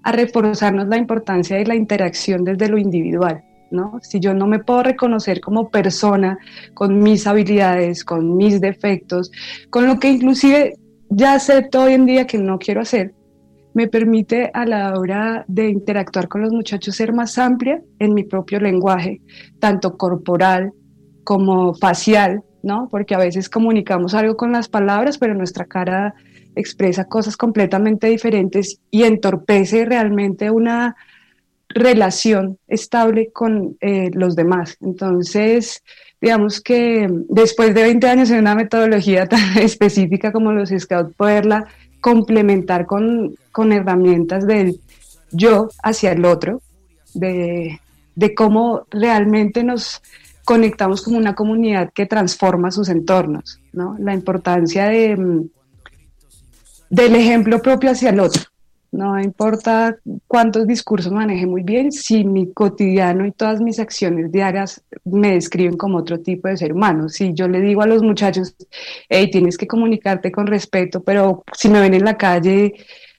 [0.03, 3.45] a reforzarnos la importancia de la interacción desde lo individual.
[3.71, 3.99] ¿no?
[4.03, 6.39] Si yo no me puedo reconocer como persona
[6.75, 9.31] con mis habilidades, con mis defectos,
[9.71, 10.75] con lo que inclusive
[11.11, 13.15] ya acepto hoy en día que no quiero hacer,
[13.75, 18.25] me permite a la hora de interactuar con los muchachos ser más amplia en mi
[18.25, 19.21] propio lenguaje,
[19.61, 20.73] tanto corporal
[21.23, 22.89] como facial, ¿no?
[22.91, 26.15] Porque a veces comunicamos algo con las palabras, pero nuestra cara
[26.55, 30.97] expresa cosas completamente diferentes y entorpece realmente una
[31.69, 34.77] relación estable con eh, los demás.
[34.83, 35.83] Entonces,
[36.21, 41.67] digamos que después de 20 años en una metodología tan específica como los Scouts, poderla
[42.01, 44.81] complementar con, con herramientas del
[45.31, 46.61] yo hacia el otro,
[47.15, 47.81] de,
[48.15, 50.03] de cómo realmente nos
[50.49, 53.97] conectamos como una comunidad que transforma sus entornos, ¿no?
[53.99, 55.51] La importancia de, mm,
[56.89, 58.45] del ejemplo propio hacia el otro.
[58.91, 64.83] No importa cuántos discursos maneje muy bien, si mi cotidiano y todas mis acciones diarias
[65.05, 67.11] me describen como otro tipo de ser humano.
[67.11, 68.57] Si yo le digo a los muchachos,
[69.11, 72.73] hey, tienes que comunicarte con respeto, pero si me ven en la calle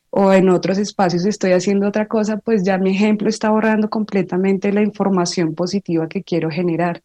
[0.10, 4.74] o en otros espacios estoy haciendo otra cosa, pues ya mi ejemplo está borrando completamente
[4.74, 7.04] la información positiva que quiero generar.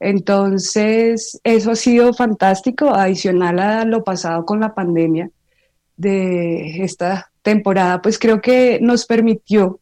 [0.00, 5.30] Entonces, eso ha sido fantástico, adicional a lo pasado con la pandemia
[5.96, 9.78] de esta temporada, pues creo que nos permitió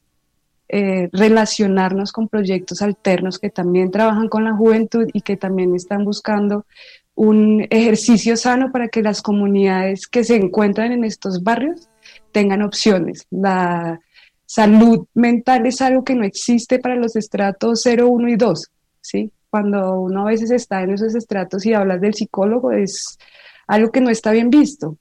[0.68, 6.04] eh, relacionarnos con proyectos alternos que también trabajan con la juventud y que también están
[6.04, 6.66] buscando
[7.14, 11.88] un ejercicio sano para que las comunidades que se encuentran en estos barrios
[12.32, 13.26] tengan opciones.
[13.30, 14.00] La
[14.44, 19.32] salud mental es algo que no existe para los estratos 0, 1 y 2, ¿sí?
[19.50, 23.18] Cuando uno a veces está en esos estratos y hablas del psicólogo es
[23.66, 24.98] algo que no está bien visto.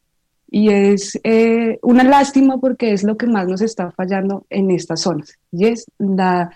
[0.50, 5.02] Y es eh, una lástima porque es lo que más nos está fallando en estas
[5.02, 5.38] zonas.
[5.52, 6.52] Y es la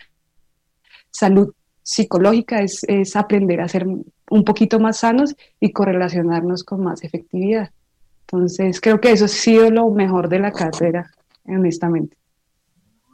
[1.11, 7.03] salud psicológica, es, es aprender a ser un poquito más sanos y correlacionarnos con más
[7.03, 7.71] efectividad.
[8.21, 11.11] Entonces, creo que eso ha sido lo mejor de la cátedra,
[11.45, 12.15] honestamente.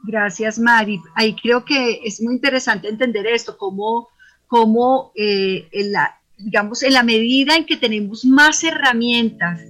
[0.04, 1.00] Gracias, Mari.
[1.16, 4.08] Ahí creo que es muy interesante entender esto, cómo,
[4.48, 9.60] cómo eh, en la, digamos, en la medida en que tenemos más herramientas,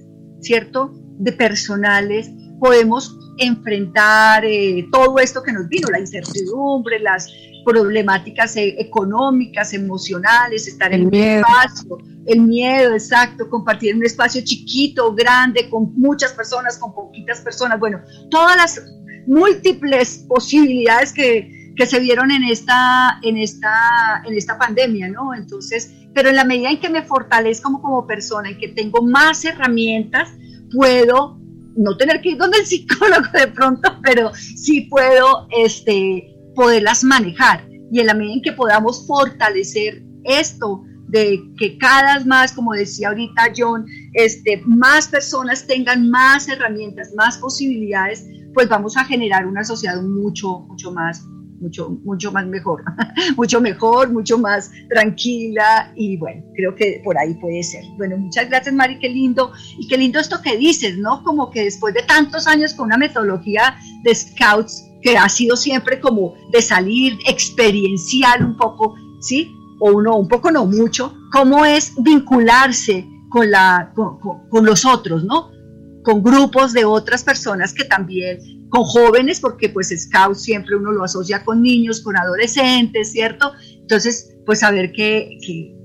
[0.41, 7.29] ¿cierto?, de personales, podemos enfrentar eh, todo esto que nos vino, la incertidumbre, las
[7.65, 15.13] problemáticas eh, económicas, emocionales, estar en un espacio, el miedo, exacto, compartir un espacio chiquito,
[15.13, 17.99] grande, con muchas personas, con poquitas personas, bueno,
[18.29, 18.81] todas las
[19.27, 25.33] múltiples posibilidades que, se vieron en esta, en, esta, en esta pandemia, ¿no?
[25.33, 29.01] Entonces, pero en la medida en que me fortalezco como, como persona, en que tengo
[29.01, 30.29] más herramientas,
[30.73, 31.39] puedo
[31.75, 37.67] no tener que ir donde el psicólogo de pronto, pero sí puedo este, poderlas manejar.
[37.91, 42.73] Y en la medida en que podamos fortalecer esto, de que cada vez más, como
[42.73, 49.47] decía ahorita John, este, más personas tengan más herramientas, más posibilidades, pues vamos a generar
[49.47, 51.25] una sociedad mucho, mucho más
[51.59, 52.83] mucho, mucho más mejor,
[53.37, 57.83] mucho mejor, mucho más tranquila y bueno, creo que por ahí puede ser.
[57.97, 61.23] Bueno, muchas gracias Mari, qué lindo y qué lindo esto que dices, ¿no?
[61.23, 65.99] Como que después de tantos años con una metodología de scouts que ha sido siempre
[65.99, 69.51] como de salir experiencial un poco, ¿sí?
[69.79, 75.23] O uno, un poco no mucho, cómo es vincularse con, la, con, con los otros,
[75.23, 75.51] ¿no?
[76.03, 81.03] Con grupos de otras personas que también con jóvenes, porque pues Scout siempre uno lo
[81.03, 83.51] asocia con niños, con adolescentes, ¿cierto?
[83.81, 85.75] Entonces, pues saber que, que,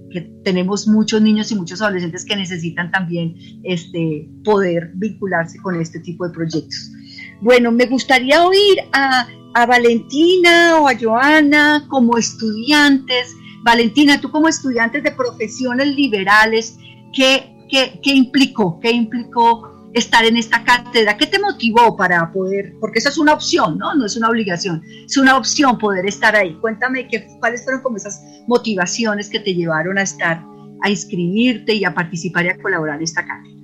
[0.44, 6.24] tenemos muchos niños y muchos adolescentes que necesitan también este, poder vincularse con este tipo
[6.24, 6.92] de proyectos.
[7.40, 13.34] Bueno, me gustaría oír a, a Valentina o a Joana como estudiantes.
[13.64, 16.76] Valentina, tú como estudiantes de profesiones liberales,
[17.12, 18.78] ¿qué, qué, qué implicó?
[18.78, 21.16] ¿Qué implicó estar en esta cátedra?
[21.16, 23.94] ¿Qué te motivó para poder, porque eso es una opción, ¿no?
[23.94, 26.54] No es una obligación, es una opción poder estar ahí.
[26.60, 30.44] Cuéntame qué, cuáles fueron como esas motivaciones que te llevaron a estar,
[30.82, 33.54] a inscribirte y a participar y a colaborar en esta cátedra.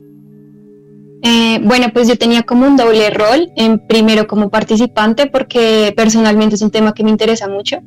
[1.23, 6.55] Eh, bueno, pues yo tenía como un doble rol, en primero como participante, porque personalmente
[6.55, 7.81] es un tema que me interesa mucho,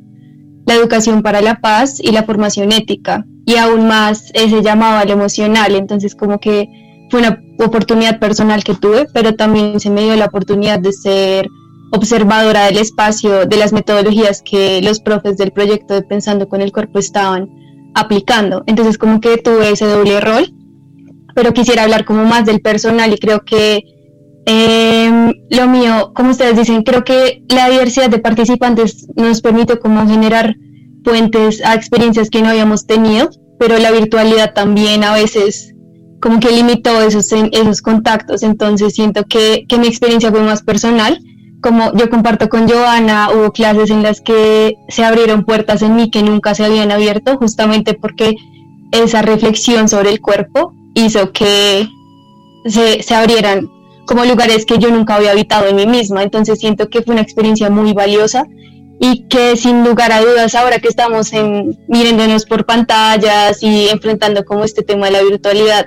[0.66, 5.10] la educación para la paz y la formación ética, y aún más ese llamado al
[5.10, 6.68] emocional, entonces como que
[7.10, 11.48] fue una oportunidad personal que tuve, pero también se me dio la oportunidad de ser
[11.92, 16.72] observadora del espacio, de las metodologías que los profes del proyecto de Pensando con el
[16.72, 17.48] Cuerpo estaban
[17.94, 18.64] aplicando.
[18.66, 20.52] Entonces como que tuve ese doble rol,
[21.34, 23.84] pero quisiera hablar como más del personal y creo que
[24.46, 30.06] em, lo mío, como ustedes dicen, creo que la diversidad de participantes nos permite como
[30.06, 30.56] generar
[31.04, 35.73] puentes a experiencias que no habíamos tenido, pero la virtualidad también a veces
[36.24, 41.20] como que limitó esos, esos contactos, entonces siento que, que mi experiencia fue más personal.
[41.60, 46.10] Como yo comparto con Joana, hubo clases en las que se abrieron puertas en mí
[46.10, 48.36] que nunca se habían abierto, justamente porque
[48.90, 51.86] esa reflexión sobre el cuerpo hizo que
[52.64, 53.68] se, se abrieran
[54.06, 56.22] como lugares que yo nunca había habitado en mí misma.
[56.22, 58.46] Entonces siento que fue una experiencia muy valiosa
[58.98, 64.42] y que sin lugar a dudas ahora que estamos en, mirándonos por pantallas y enfrentando
[64.46, 65.86] como este tema de la virtualidad,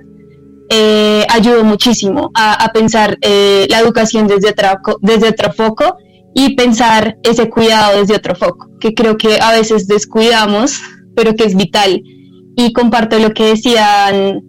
[0.70, 5.98] eh, ayudó muchísimo a, pensar eh, la educación desde otro, desde otro foco
[6.34, 10.82] y pensar ese cuidado desde otro foco, que creo que a veces descuidamos,
[11.16, 12.02] pero que es vital.
[12.56, 14.42] Y comparto lo que decían,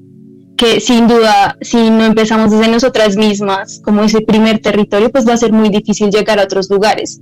[0.59, 5.35] que sin duda, si no empezamos desde nosotras mismas, como ese primer territorio, pues va
[5.35, 7.21] a ser muy difícil llegar a otros lugares.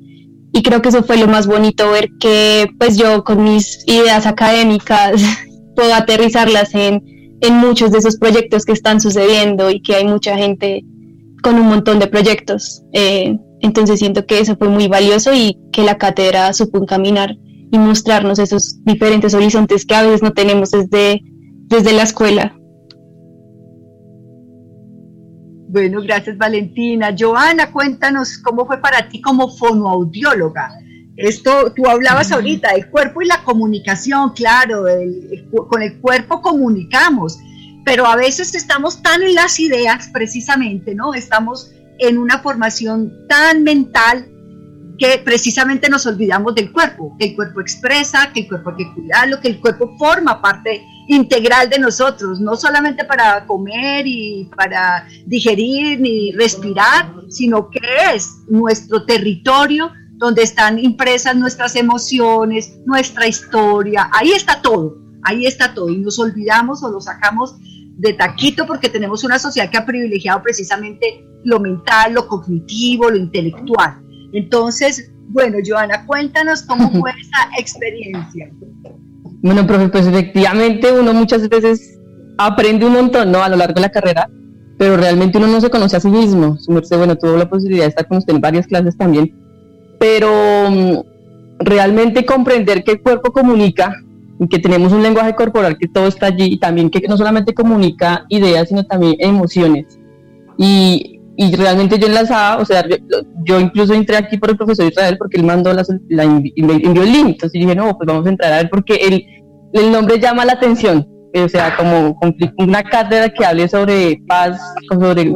[0.52, 4.26] Y creo que eso fue lo más bonito, ver que pues yo con mis ideas
[4.26, 5.22] académicas
[5.76, 7.02] puedo aterrizarlas en,
[7.46, 10.84] en muchos de esos proyectos que están sucediendo y que hay mucha gente
[11.42, 12.82] con un montón de proyectos.
[12.92, 17.36] Eh, entonces siento que eso fue muy valioso y que la cátedra supo encaminar
[17.70, 21.22] y mostrarnos esos diferentes horizontes que a veces no tenemos desde,
[21.68, 22.56] desde la escuela.
[25.68, 27.14] Bueno, gracias Valentina.
[27.18, 30.70] Joana, cuéntanos cómo fue para ti como fonoaudióloga.
[31.16, 34.84] Esto, tú hablabas ahorita del cuerpo y la comunicación, claro,
[35.68, 37.38] con el cuerpo comunicamos,
[37.84, 41.14] pero a veces estamos tan en las ideas precisamente, ¿no?
[41.14, 44.28] Estamos en una formación tan mental
[44.98, 48.94] que precisamente nos olvidamos del cuerpo, que el cuerpo expresa, que el cuerpo hay que
[48.94, 55.06] cuidarlo, que el cuerpo forma parte integral de nosotros, no solamente para comer y para
[55.26, 57.80] digerir ni respirar, sino que
[58.14, 65.74] es nuestro territorio donde están impresas nuestras emociones, nuestra historia, ahí está todo, ahí está
[65.74, 67.56] todo y nos olvidamos o lo sacamos
[67.96, 73.16] de taquito porque tenemos una sociedad que ha privilegiado precisamente lo mental, lo cognitivo, lo
[73.16, 74.02] intelectual.
[74.32, 78.50] Entonces, bueno, Joana, cuéntanos cómo fue esa experiencia.
[79.42, 81.98] Bueno, profe, pues efectivamente uno muchas veces
[82.38, 83.42] aprende un montón, ¿no?
[83.42, 84.28] A lo largo de la carrera,
[84.78, 86.58] pero realmente uno no se conoce a sí mismo.
[86.58, 89.34] Su bueno, tuvo la posibilidad de estar con usted en varias clases también,
[89.98, 90.98] pero mm,
[91.60, 93.94] realmente comprender que el cuerpo comunica
[94.38, 97.54] y que tenemos un lenguaje corporal que todo está allí y también que no solamente
[97.54, 99.98] comunica ideas, sino también emociones.
[100.58, 102.82] Y y realmente yo enlazaba, o sea,
[103.44, 107.12] yo, incluso entré aquí por el profesor Israel porque él mandó la, la envió el
[107.12, 109.26] link, entonces dije, no, pues vamos a entrar a ver porque el,
[109.74, 112.18] el nombre llama la atención, eh, o sea, como
[112.56, 114.58] una cátedra que hable sobre paz,
[114.90, 115.34] sobre,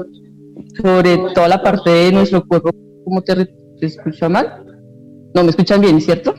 [0.82, 2.70] sobre toda la parte de nuestro cuerpo,
[3.04, 3.46] ¿cómo te,
[3.81, 4.64] te escucha mal?
[5.35, 6.35] No, me escuchan bien, ¿cierto?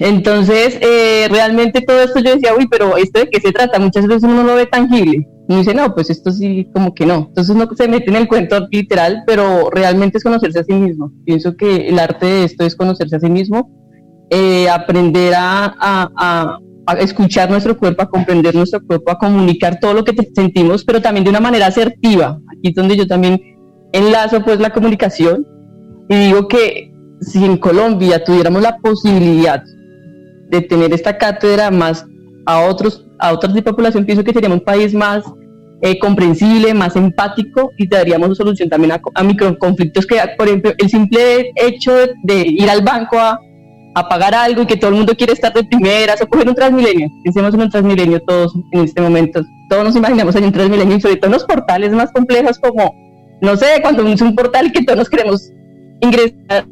[0.00, 3.80] Entonces, eh, realmente todo esto yo decía, uy, pero ¿esto de qué se trata?
[3.80, 5.26] Muchas veces uno no lo ve tangible.
[5.48, 7.26] Y dice, no, pues esto sí, como que no.
[7.28, 11.10] Entonces uno se mete en el cuento literal, pero realmente es conocerse a sí mismo.
[11.24, 13.72] Pienso que el arte de esto es conocerse a sí mismo,
[14.30, 19.94] eh, aprender a, a, a, escuchar nuestro cuerpo, a comprender nuestro cuerpo, a comunicar todo
[19.94, 22.38] lo que sentimos, pero también de una manera asertiva.
[22.52, 23.40] Aquí es donde yo también
[23.92, 25.46] enlazo pues la comunicación
[26.08, 29.62] y digo que si en Colombia tuviéramos la posibilidad
[30.50, 32.06] de tener esta cátedra más
[32.46, 35.24] a otros a otros de población, pienso que seríamos un país más
[35.80, 40.88] eh, comprensible, más empático y daríamos solución también a, a microconflictos que, por ejemplo, el
[40.88, 41.92] simple hecho
[42.24, 43.38] de, ir al banco a,
[43.94, 46.54] a, pagar algo y que todo el mundo quiere estar de primeras o coger un
[46.54, 47.08] transmilenio.
[47.24, 49.40] Pensemos en un transmilenio todos en este momento.
[49.68, 52.92] Todos nos imaginamos en un transmilenio y sobre todo en los portales más complejos como,
[53.40, 55.52] no sé, cuando es un portal que todos nos queremos
[56.00, 56.66] ingresar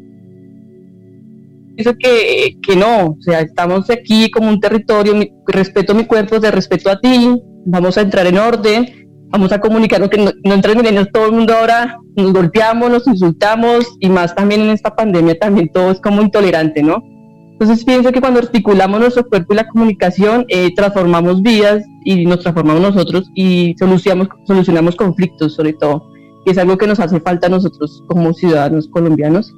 [1.77, 5.13] pienso que, que no, o sea, estamos aquí como un territorio,
[5.45, 10.09] respeto mi cuerpo, te respeto a ti, vamos a entrar en orden, vamos a comunicarnos
[10.09, 14.33] que no, no entre milenios todo el mundo ahora nos golpeamos, nos insultamos y más
[14.33, 17.03] también en esta pandemia también todo es como intolerante, ¿no?
[17.51, 22.39] Entonces pienso que cuando articulamos nuestro cuerpo y la comunicación, eh, transformamos vidas y nos
[22.39, 26.09] transformamos nosotros y solucionamos, solucionamos conflictos sobre todo,
[26.51, 29.53] es algo que nos hace falta a nosotros como ciudadanos colombianos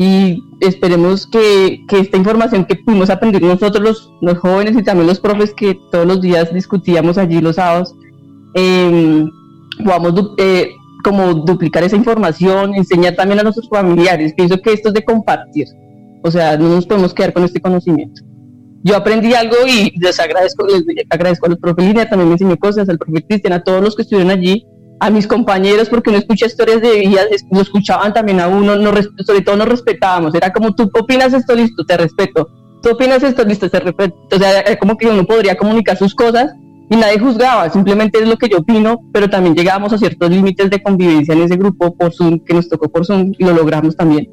[0.00, 5.08] y esperemos que, que, esta información que pudimos aprender nosotros los, los, jóvenes y también
[5.08, 7.96] los profes que todos los días discutíamos allí los sábados,
[8.54, 9.26] eh,
[9.84, 10.30] podamos
[11.02, 14.34] como duplicar esa información, enseñar también a nuestros familiares.
[14.34, 15.66] Pienso que esto es de compartir,
[16.22, 18.22] o sea, no nos podemos quedar con este conocimiento.
[18.84, 22.56] Yo aprendí algo y les agradezco, les agradezco a los profes Línea, también me enseñó
[22.56, 24.64] cosas, al profe Cristian, a todos los que estuvieron allí,
[25.00, 28.90] a mis compañeros porque uno escucha historias de vida, lo escuchaban también a uno, no,
[29.24, 32.48] sobre todo nos respetábamos, era como tú opinas esto, listo, te respeto,
[32.82, 36.14] tú opinas esto, listo, te respeto, o sea, era como que uno podría comunicar sus
[36.14, 36.52] cosas
[36.90, 40.70] y nadie juzgaba, simplemente es lo que yo opino, pero también llegábamos a ciertos límites
[40.70, 43.94] de convivencia en ese grupo por Zoom, que nos tocó por Zoom y lo logramos
[43.96, 44.28] también.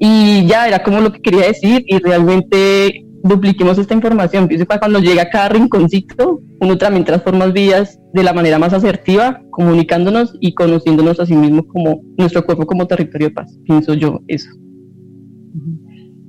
[0.00, 4.46] Y ya era como lo que quería decir y realmente dupliquemos esta información.
[4.46, 8.72] Pienso que cuando llega a cada rinconcito, uno también transforma vidas de la manera más
[8.72, 13.58] asertiva, comunicándonos y conociéndonos a sí mismo como nuestro cuerpo como territorio de paz.
[13.64, 14.50] Pienso yo eso.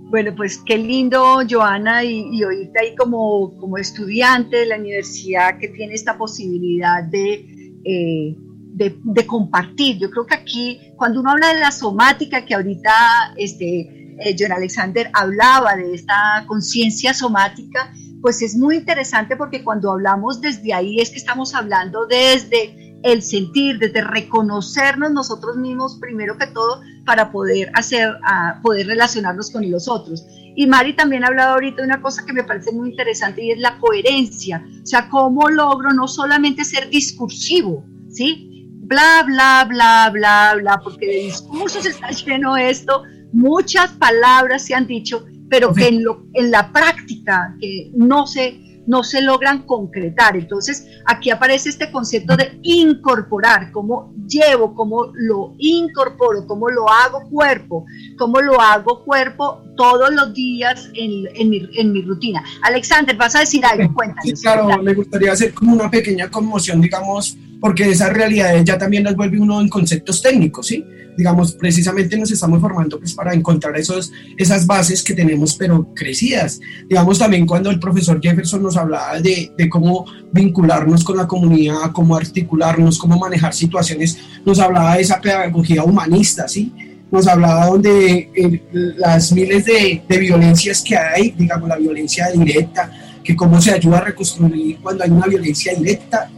[0.09, 5.57] Bueno, pues qué lindo, Joana, y, y oírte ahí como, como estudiante de la universidad
[5.59, 7.45] que tiene esta posibilidad de,
[7.83, 8.37] eh,
[8.75, 9.97] de, compartir.
[9.99, 12.91] Yo creo que aquí, cuando uno habla de la somática, que ahorita
[13.35, 19.91] este, eh, John Alexander hablaba de esta conciencia somática, pues es muy interesante porque cuando
[19.91, 26.37] hablamos desde ahí es que estamos hablando desde el sentir, desde reconocernos nosotros mismos primero
[26.37, 30.25] que todo para poder hacer, a poder relacionarnos con los otros.
[30.55, 33.51] Y Mari también ha hablado ahorita de una cosa que me parece muy interesante y
[33.51, 38.71] es la coherencia, o sea, cómo logro no solamente ser discursivo, ¿sí?
[38.87, 43.03] Bla, bla, bla, bla, bla, porque de discursos está lleno esto,
[43.35, 48.65] muchas palabras se han dicho, pero que en, lo, en la práctica que no se
[48.87, 50.35] no se logran concretar.
[50.35, 57.29] Entonces, aquí aparece este concepto de incorporar, cómo llevo, cómo lo incorporo, cómo lo hago
[57.29, 57.85] cuerpo,
[58.17, 62.43] cómo lo hago cuerpo todos los días en, mi, en mi, rutina.
[62.61, 64.23] Alexander, vas a decir algo, cuéntanos.
[64.23, 69.03] Sí, claro, me gustaría hacer como una pequeña conmoción, digamos, porque esa realidad ya también
[69.03, 70.85] las vuelve uno en conceptos técnicos, ¿sí?
[71.17, 76.59] digamos, precisamente nos estamos formando pues, para encontrar esos, esas bases que tenemos, pero crecidas.
[76.87, 81.91] Digamos, también cuando el profesor Jefferson nos hablaba de, de cómo vincularnos con la comunidad,
[81.91, 86.71] cómo articularnos, cómo manejar situaciones, nos hablaba de esa pedagogía humanista, ¿sí?
[87.09, 92.91] Nos hablaba donde eh, las miles de, de violencias que hay, digamos, la violencia directa,
[93.23, 96.29] que cómo se ayuda a reconstruir cuando hay una violencia directa,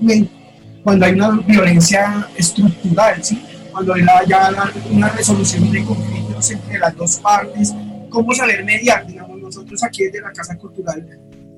[0.88, 3.44] cuando hay una violencia estructural, ¿sí?
[3.74, 4.50] cuando haya
[4.90, 7.76] una resolución de conflictos entre las dos partes,
[8.10, 9.06] cómo saber mediar.
[9.06, 11.06] Digamos, nosotros aquí desde la Casa Cultural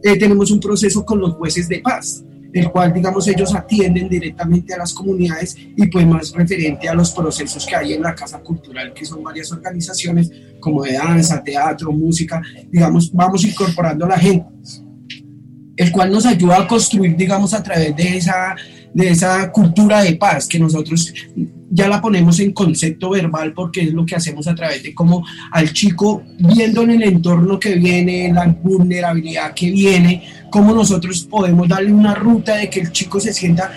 [0.01, 4.73] eh, tenemos un proceso con los jueces de paz, el cual, digamos, ellos atienden directamente
[4.73, 8.39] a las comunidades y pues más referente a los procesos que hay en la Casa
[8.39, 14.17] Cultural, que son varias organizaciones como de danza, teatro, música, digamos, vamos incorporando a la
[14.17, 14.47] gente,
[15.77, 18.55] el cual nos ayuda a construir, digamos, a través de esa
[18.93, 21.13] de esa cultura de paz que nosotros
[21.69, 25.25] ya la ponemos en concepto verbal porque es lo que hacemos a través de cómo
[25.51, 31.67] al chico viendo en el entorno que viene, la vulnerabilidad que viene, cómo nosotros podemos
[31.67, 33.71] darle una ruta de que el chico se sienta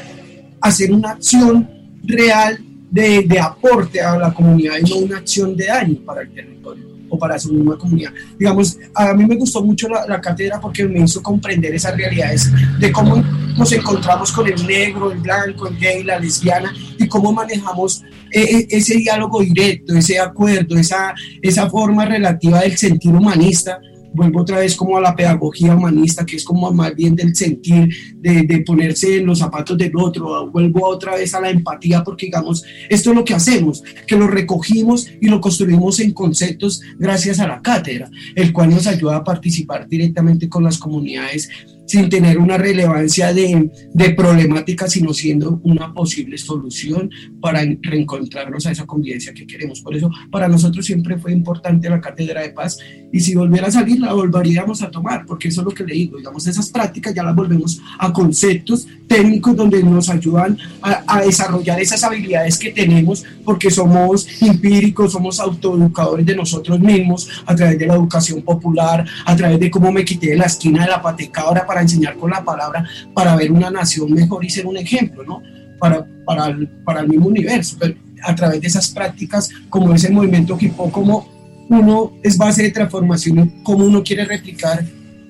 [0.60, 1.68] hacer una acción
[2.04, 2.58] real
[2.90, 6.92] de, de aporte a la comunidad y no una acción de daño para el territorio
[7.12, 8.10] o para su misma comunidad.
[8.38, 12.50] Digamos, a mí me gustó mucho la, la, cátedra porque me hizo comprender esas realidades
[12.80, 13.22] de cómo
[13.58, 18.42] nos encontramos con el negro, el blanco, el gay, la lesbiana y cómo manejamos eh,
[18.42, 23.78] eh, ese diálogo directo, ese acuerdo, esa, esa forma relativa del sentir humanista
[24.14, 27.88] vuelvo otra vez como a la pedagogía humanista, que es como más bien del sentir,
[28.16, 32.26] de, de, ponerse en los zapatos del otro, vuelvo otra vez a la empatía, porque
[32.26, 37.40] digamos, esto es lo que hacemos, que lo recogimos y lo construimos en conceptos gracias
[37.40, 41.48] a la cátedra, el cual nos ayuda a participar directamente con las comunidades
[41.92, 48.70] sin tener una relevancia de, de, problemática, sino siendo una posible solución para reencontrarnos a
[48.70, 49.82] esa convivencia que queremos.
[49.82, 52.78] Por eso para nosotros siempre fue importante la Cátedra de Paz
[53.12, 55.92] y si volviera a salir la volveríamos a tomar, porque eso es lo que le
[55.92, 61.20] digo, digamos, esas prácticas ya las volvemos a conceptos técnicos donde nos ayudan a, a
[61.20, 67.78] desarrollar esas habilidades que tenemos, porque somos empíricos, somos autoeducadores de nosotros mismos a través
[67.78, 71.02] de la educación popular, a través de cómo me quité de la esquina de la
[71.02, 75.22] patecadora para enseñar con la palabra, para ver una nación mejor y ser un ejemplo,
[75.24, 75.42] ¿no?
[75.78, 80.10] Para, para, el, para el mismo universo, pero a través de esas prácticas, como ese
[80.10, 81.28] movimiento hipo, como
[81.68, 84.84] uno es base de transformación, cómo uno quiere replicar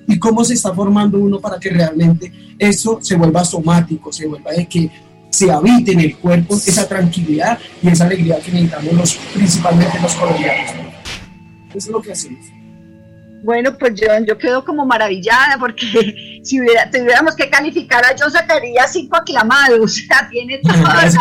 [0.07, 4.51] y cómo se está formando uno para que realmente eso se vuelva somático, se vuelva
[4.51, 4.91] de que
[5.29, 10.13] se habite en el cuerpo esa tranquilidad y esa alegría que necesitamos los, principalmente los
[10.15, 10.71] colombianos.
[11.69, 12.45] Eso es lo que hacemos.
[13.43, 15.85] Bueno, pues yo, yo quedo como maravillada porque
[16.43, 21.15] si hubiera, tuviéramos que calificar a yo sacaría cinco aclamados, o sea, tiene todos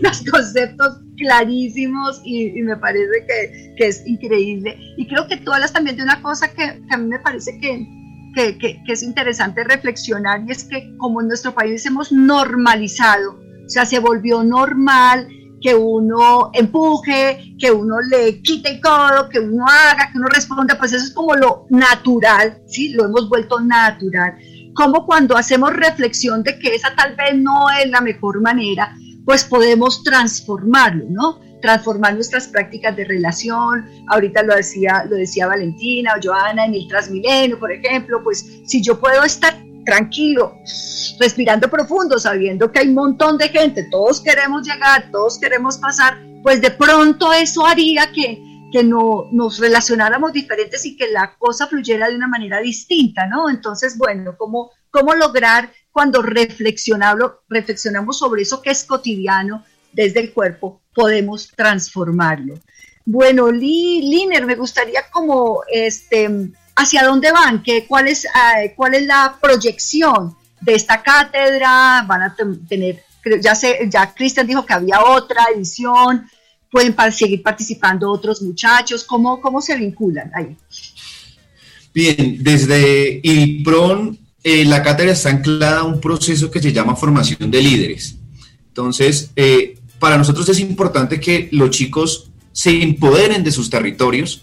[0.00, 4.76] los conceptos clarísimos y, me parece que, que, es increíble.
[4.96, 7.58] Y creo que tú hablas también de una cosa que, que a mí me parece
[7.58, 7.86] que,
[8.34, 13.68] que, que, es interesante reflexionar y es que como en nuestro país hemos normalizado, o
[13.68, 15.28] sea, se volvió normal
[15.64, 20.76] que uno empuje, que uno le quite el codo, que uno haga, que uno responda,
[20.76, 22.90] pues eso es como lo natural, ¿sí?
[22.90, 24.36] Lo hemos vuelto natural.
[24.74, 28.94] Como cuando hacemos reflexión de que esa tal vez no es la mejor manera,
[29.24, 31.40] pues podemos transformarlo, ¿no?
[31.62, 33.86] transformar nuestras prácticas de relación.
[34.08, 38.82] Ahorita lo decía, lo decía Valentina o Joana en el Transmilenio, por ejemplo, pues si
[38.82, 40.58] yo puedo estar tranquilo,
[41.20, 46.18] respirando profundo, sabiendo que hay un montón de gente, todos queremos llegar, todos queremos pasar,
[46.42, 51.66] pues de pronto eso haría que, que no, nos relacionáramos diferentes y que la cosa
[51.66, 53.48] fluyera de una manera distinta, ¿no?
[53.48, 60.80] Entonces, bueno, ¿cómo, cómo lograr cuando reflexionamos, sobre eso que es cotidiano desde el cuerpo,
[60.92, 62.54] podemos transformarlo?
[63.06, 69.06] Bueno, Liner, me gustaría como este hacia dónde van, ¿Qué, cuál, es, eh, cuál es
[69.06, 72.36] la proyección de esta cátedra, van a
[72.68, 73.02] tener,
[73.40, 76.28] ya sé, ya Cristian dijo que había otra edición,
[76.70, 80.56] pueden seguir participando otros muchachos, ¿cómo, cómo se vinculan ahí?
[81.92, 87.50] Bien, desde IPRON eh, la cátedra está anclada a un proceso que se llama formación
[87.50, 88.16] de líderes.
[88.68, 94.42] Entonces, eh, para nosotros es importante que los chicos se empoderen de sus territorios,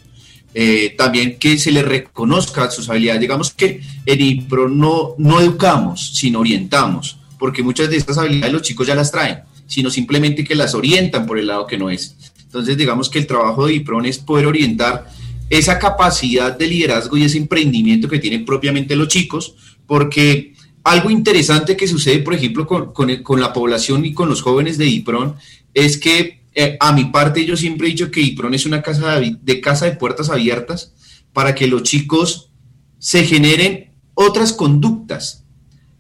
[0.53, 3.21] eh, también que se les reconozca sus habilidades.
[3.21, 8.61] Digamos que en IPRO no, no educamos, sino orientamos, porque muchas de estas habilidades los
[8.61, 12.15] chicos ya las traen, sino simplemente que las orientan por el lado que no es.
[12.43, 15.07] Entonces, digamos que el trabajo de IPRON es poder orientar
[15.49, 19.55] esa capacidad de liderazgo y ese emprendimiento que tienen propiamente los chicos,
[19.87, 24.41] porque algo interesante que sucede, por ejemplo, con, con, con la población y con los
[24.41, 25.35] jóvenes de IPRON
[25.73, 29.19] es que eh, a mi parte, yo siempre he dicho que IPRON es una casa
[29.19, 30.93] de, casa de puertas abiertas
[31.33, 32.51] para que los chicos
[32.99, 35.45] se generen otras conductas.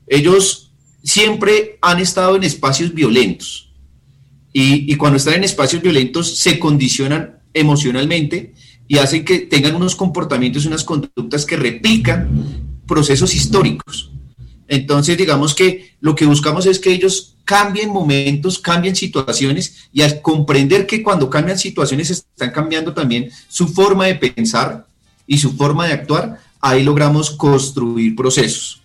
[0.07, 0.73] Ellos
[1.03, 3.73] siempre han estado en espacios violentos
[4.51, 8.53] y, y cuando están en espacios violentos se condicionan emocionalmente
[8.87, 12.29] y hacen que tengan unos comportamientos unas conductas que replican
[12.85, 14.11] procesos históricos.
[14.67, 20.21] Entonces, digamos que lo que buscamos es que ellos cambien momentos, cambien situaciones y al
[20.21, 24.85] comprender que cuando cambian situaciones están cambiando también su forma de pensar
[25.27, 28.81] y su forma de actuar, ahí logramos construir procesos.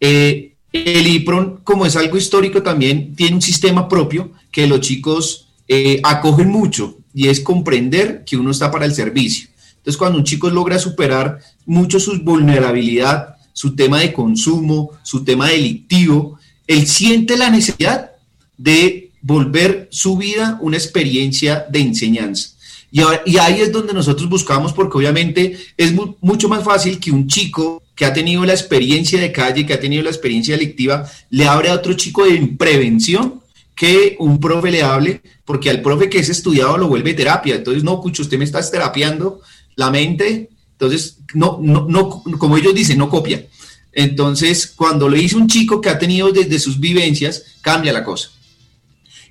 [0.00, 5.48] Eh, el IPRON, como es algo histórico, también tiene un sistema propio que los chicos
[5.68, 9.48] eh, acogen mucho y es comprender que uno está para el servicio.
[9.76, 15.48] Entonces, cuando un chico logra superar mucho su vulnerabilidad, su tema de consumo, su tema
[15.48, 16.38] delictivo,
[16.70, 18.12] él siente la necesidad
[18.56, 22.50] de volver su vida una experiencia de enseñanza.
[22.92, 23.02] Y,
[23.38, 28.04] ahí es donde nosotros buscamos, porque obviamente es mucho más fácil que un chico que
[28.04, 31.74] ha tenido la experiencia de calle, que ha tenido la experiencia delictiva, le abre a
[31.74, 33.40] otro chico de prevención
[33.74, 37.56] que un profe le hable, porque al profe que es estudiado lo vuelve terapia.
[37.56, 39.40] Entonces, no, Cucho, usted me está terapiando
[39.74, 40.50] la mente.
[40.72, 43.44] Entonces, no, no, no, como ellos dicen, no copia.
[43.92, 48.30] Entonces, cuando lo dice un chico que ha tenido desde sus vivencias, cambia la cosa.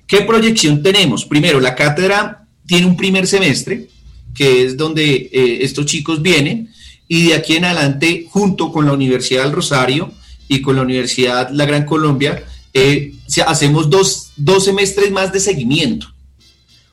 [0.06, 1.24] ¿Qué proyección tenemos?
[1.24, 3.88] Primero, la cátedra tiene un primer semestre,
[4.34, 6.70] que es donde eh, estos chicos vienen,
[7.08, 10.12] y de aquí en adelante, junto con la Universidad del Rosario
[10.46, 13.14] y con la Universidad La Gran Colombia, eh,
[13.46, 14.32] hacemos dos,
[14.62, 16.06] semestres más de seguimiento.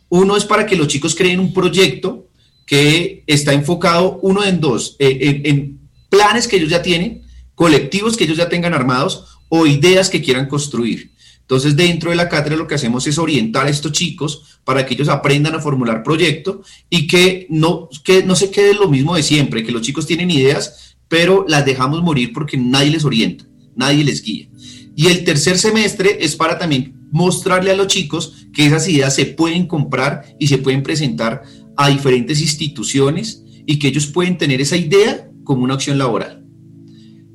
[0.10, 2.28] Uno es para que los chicos creen un proyecto
[2.66, 7.27] que está enfocado, uno en dos, eh, en planes que ellos ya tienen,
[7.58, 11.12] colectivos que ellos ya tengan armados o ideas que quieran construir.
[11.42, 14.94] Entonces, dentro de la cátedra lo que hacemos es orientar a estos chicos para que
[14.94, 19.24] ellos aprendan a formular proyectos y que no, que no se quede lo mismo de
[19.24, 23.46] siempre, que los chicos tienen ideas, pero las dejamos morir porque nadie les orienta,
[23.76, 24.50] nadie les guía.
[24.96, 29.26] Y el tercer semestre es para también mostrarle a los chicos que esas ideas se
[29.26, 31.42] pueden comprar y se pueden presentar
[31.76, 36.37] a diferentes instituciones y que ellos pueden tener esa idea como una acción laboral.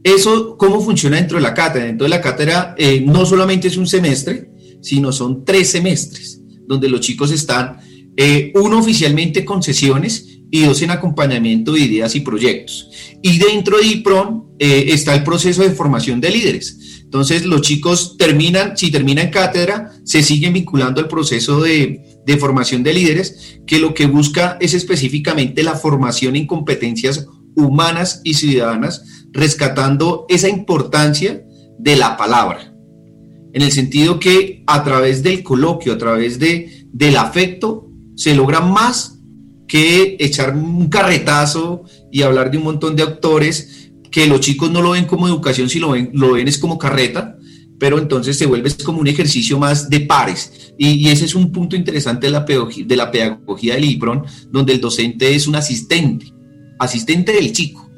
[0.02, 1.86] Eso, ¿cómo funciona dentro de la cátedra?
[1.86, 4.50] Dentro de la cátedra eh, no solamente es un semestre,
[4.80, 7.78] sino son tres semestres, donde los chicos están,
[8.16, 12.90] eh, uno oficialmente con sesiones y dos en acompañamiento de ideas y proyectos.
[13.22, 16.78] Y dentro de IPRON eh, está el proceso de formación de líderes.
[17.04, 22.82] Entonces los chicos terminan, si terminan cátedra, se siguen vinculando al proceso de, de formación
[22.82, 29.04] de líderes, que lo que busca es específicamente la formación en competencias humanas y ciudadanas
[29.32, 31.44] rescatando esa importancia
[31.78, 32.74] de la palabra,
[33.52, 38.60] en el sentido que a través del coloquio, a través de, del afecto, se logra
[38.60, 39.18] más
[39.66, 44.82] que echar un carretazo y hablar de un montón de autores que los chicos no
[44.82, 47.38] lo ven como educación, si lo ven, lo ven es como carreta,
[47.78, 50.74] pero entonces se vuelve como un ejercicio más de pares.
[50.78, 54.74] Y, ese es un punto interesante de la, pedagogía, de la pedagogía del IPRON, donde
[54.74, 56.32] el docente es un asistente,
[56.78, 57.91] asistente del chico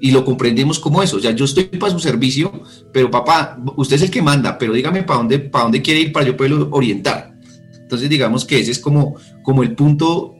[0.00, 1.16] y lo comprendemos como eso.
[1.16, 2.52] O sea, yo estoy para su servicio,
[2.92, 6.12] pero papá, usted es el que manda, pero dígame para dónde, para dónde quiere ir
[6.12, 7.34] para yo poderlo orientar.
[7.80, 10.34] Entonces digamos que ese es como, como el punto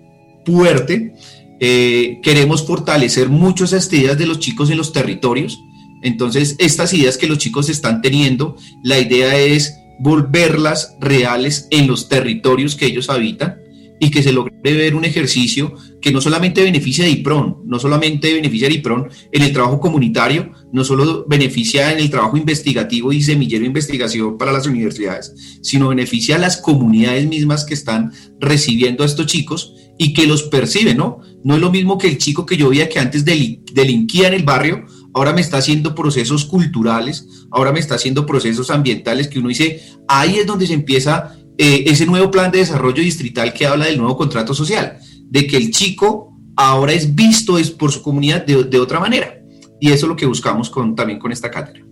[0.44, 1.14] fuerte.
[1.58, 5.58] Eh, queremos fortalecer mucho esas ideas de los chicos en los territorios.
[6.02, 12.08] Entonces estas ideas que los chicos están teniendo, la idea es volverlas reales en los
[12.08, 13.65] territorios que ellos habitan
[13.98, 18.32] y que se logre ver un ejercicio que no solamente beneficia a IPRON, no solamente
[18.32, 23.22] beneficia a IPRON en el trabajo comunitario, no solo beneficia en el trabajo investigativo y
[23.22, 29.02] semillero de investigación para las universidades, sino beneficia a las comunidades mismas que están recibiendo
[29.02, 31.20] a estos chicos y que los perciben, ¿no?
[31.42, 34.42] No es lo mismo que el chico que yo veía que antes delinquía en el
[34.42, 34.84] barrio,
[35.14, 39.80] ahora me está haciendo procesos culturales, ahora me está haciendo procesos ambientales que uno dice,
[40.08, 43.98] ahí es donde se empieza eh, ese nuevo plan de desarrollo distrital que habla del
[43.98, 48.78] nuevo contrato social, de que el chico ahora es visto es por su comunidad de,
[48.78, 49.40] otra manera.
[49.80, 51.84] Y eso es lo que buscamos con, también con esta cátedra.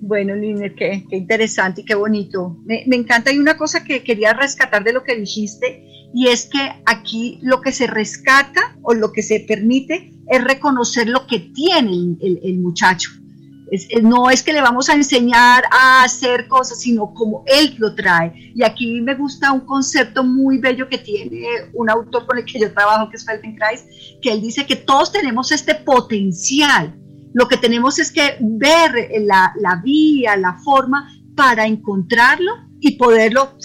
[0.00, 2.58] Bueno, Liner, qué, interesante y qué bonito.
[2.64, 3.30] Me, encanta.
[3.30, 5.82] Hay una cosa que quería rescatar de lo que dijiste,
[6.14, 11.08] y es que aquí lo que se rescata o lo que se permite es reconocer
[11.08, 13.10] lo que tiene el muchacho
[14.02, 18.52] no es que le vamos a enseñar a hacer cosas, sino como él lo trae.
[18.54, 22.60] Y aquí me gusta un concepto muy bello que tiene un autor con el que
[22.60, 23.84] yo trabajo, que es Feldenkrais,
[24.20, 26.94] que él dice que todos tenemos este potencial.
[27.32, 33.56] Lo que tenemos es que ver la, la vía, la forma para encontrarlo y poderlo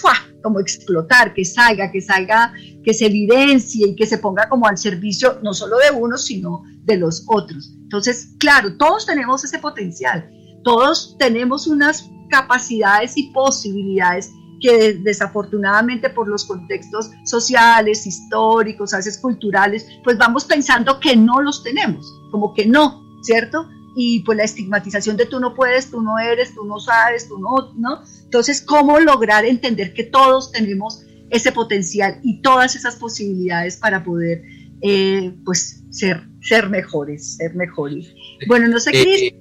[0.42, 2.52] como explotar, que salga, que salga,
[2.84, 6.62] que se evidencie y que se ponga como al servicio no solo de uno, sino
[6.84, 7.72] de los otros.
[7.82, 10.30] Entonces, claro, todos tenemos ese potencial,
[10.64, 14.30] todos tenemos unas capacidades y posibilidades
[14.60, 21.62] que desafortunadamente por los contextos sociales, históricos, a culturales, pues vamos pensando que no los
[21.62, 23.68] tenemos, como que no, ¿cierto?
[24.02, 27.38] Y pues la estigmatización de tú no puedes, tú no eres, tú no sabes, tú
[27.38, 28.02] no, ¿no?
[28.24, 34.42] Entonces, ¿cómo lograr entender que todos tenemos ese potencial y todas esas posibilidades para poder,
[34.80, 38.14] eh, pues, ser ser mejores, ser mejores.
[38.46, 39.34] Bueno, no sé, qué eh,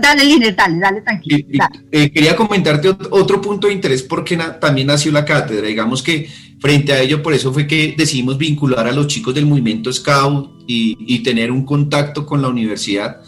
[0.00, 1.46] dale, Liner, dale, dale, tranquilo.
[1.90, 5.66] Eh, quería comentarte otro punto de interés porque también nació la cátedra.
[5.66, 6.28] Digamos que
[6.58, 10.64] frente a ello, por eso fue que decidimos vincular a los chicos del movimiento Scout
[10.66, 13.20] y, y tener un contacto con la universidad,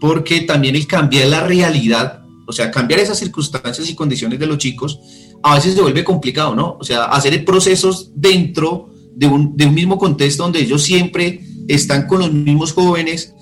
[0.00, 4.58] porque también el cambiar la realidad, o sea, cambiar esas circunstancias y condiciones de los
[4.58, 5.00] chicos,
[5.42, 6.76] a veces se vuelve complicado, ¿no?
[6.80, 12.06] O sea, hacer procesos dentro de un, de un mismo contexto donde ellos siempre están
[12.06, 13.34] con los mismos jóvenes,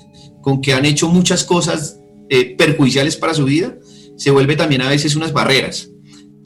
[0.42, 1.98] con que han hecho muchas cosas
[2.28, 3.76] eh, perjudiciales para su vida,
[4.16, 5.90] se vuelve también a veces unas barreras.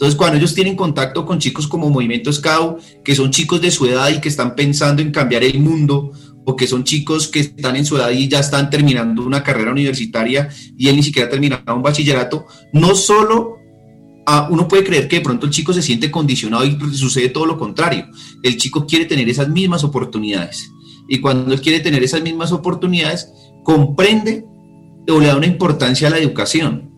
[0.00, 3.84] Entonces, cuando ellos tienen contacto con chicos como Movimiento Scout, que son chicos de su
[3.86, 6.12] edad y que están pensando en cambiar el mundo,
[6.44, 9.70] o que son chicos que están en su edad y ya están terminando una carrera
[9.70, 13.56] universitaria y él ni siquiera ha terminado un bachillerato, no solo
[14.26, 17.46] ah, uno puede creer que de pronto el chico se siente condicionado y sucede todo
[17.46, 18.06] lo contrario.
[18.42, 20.70] El chico quiere tener esas mismas oportunidades
[21.08, 23.32] y cuando él quiere tener esas mismas oportunidades,
[23.64, 24.44] comprende
[25.08, 26.90] o le da una importancia a la educación,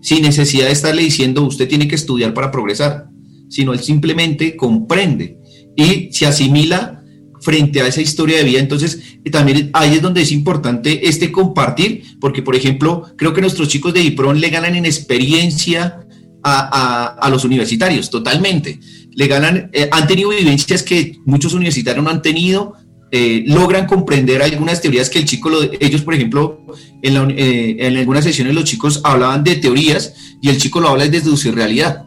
[0.00, 3.10] sin necesidad de estarle diciendo usted tiene que estudiar para progresar,
[3.50, 5.38] sino él simplemente comprende
[5.76, 6.99] y se asimila
[7.40, 8.60] frente a esa historia de vida.
[8.60, 13.68] Entonces, también ahí es donde es importante este compartir, porque, por ejemplo, creo que nuestros
[13.68, 16.06] chicos de DIPRON le ganan en experiencia
[16.42, 18.78] a, los universitarios, totalmente.
[19.12, 22.74] Le ganan, eh, han tenido vivencias que muchos universitarios no han tenido,
[23.12, 26.64] eh, logran comprender algunas teorías que el chico, ellos por ejemplo,
[27.02, 31.08] en, eh, en, algunas sesiones los chicos hablaban de teorías y el chico lo habla
[31.08, 32.04] desde su realidad.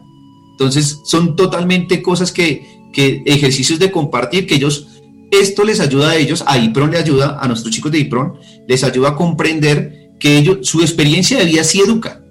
[0.52, 4.93] Entonces son totalmente cosas que, que ejercicios de compartir que ellos,
[5.30, 8.34] esto les ayuda a ellos, a IPRON le ayuda, a nuestros chicos de IPRON,
[8.68, 12.24] les ayuda a comprender que ellos, su experiencia de vida sí educa,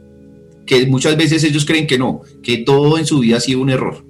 [0.65, 3.69] que muchas veces ellos creen que no, que todo en su vida ha sido un
[3.69, 4.05] error,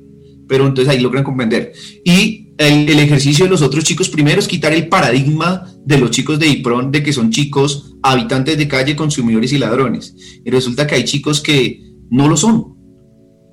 [0.47, 1.73] pero entonces ahí logran comprender.
[2.03, 6.39] Y el, ejercicio de los otros chicos, primero es quitar el paradigma de los chicos
[6.39, 10.15] de IPRON de que son chicos habitantes de calle, consumidores y ladrones.
[10.45, 12.73] Y resulta que hay chicos que no lo son.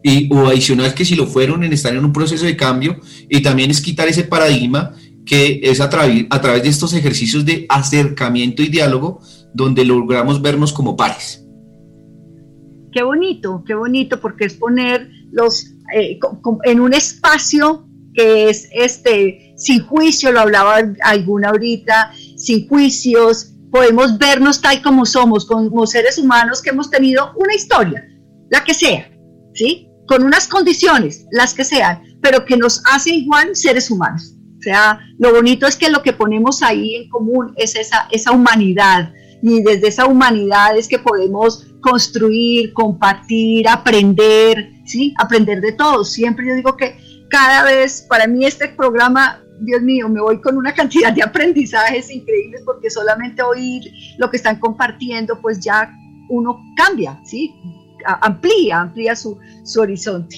[0.02, 3.42] Y, o adicional que si lo fueron en estar en un proceso de cambio y
[3.42, 4.94] también es quitar ese paradigma
[5.24, 9.20] que es a, a través de estos ejercicios de acercamiento y diálogo
[9.54, 11.44] donde logramos vernos como pares.
[12.92, 16.18] Qué bonito, qué bonito, porque es poner los eh,
[16.64, 24.18] en un espacio que es este, sin juicio, lo hablaba alguna ahorita, sin juicios, podemos
[24.18, 28.04] vernos tal como somos, como seres humanos que hemos tenido una historia,
[28.50, 29.08] la que sea,
[29.54, 29.88] ¿sí?
[30.08, 34.34] Con unas condiciones, las que sean, pero que nos hace igual seres humanos.
[34.60, 38.30] O sea, lo bonito es que lo que ponemos ahí en común es esa, esa
[38.32, 39.14] humanidad.
[39.42, 45.14] Y desde esa humanidad es que podemos construir, compartir, aprender, ¿sí?
[45.18, 46.12] Aprender de todos.
[46.12, 46.94] Siempre yo digo que
[47.30, 52.10] cada vez, para mí este programa, Dios mío, me voy con una cantidad de aprendizajes
[52.10, 53.82] increíbles porque solamente oír
[54.18, 55.90] lo que están compartiendo, pues ya
[56.28, 57.54] uno cambia, ¿sí?
[58.04, 60.36] Amplía, amplía su, su horizonte.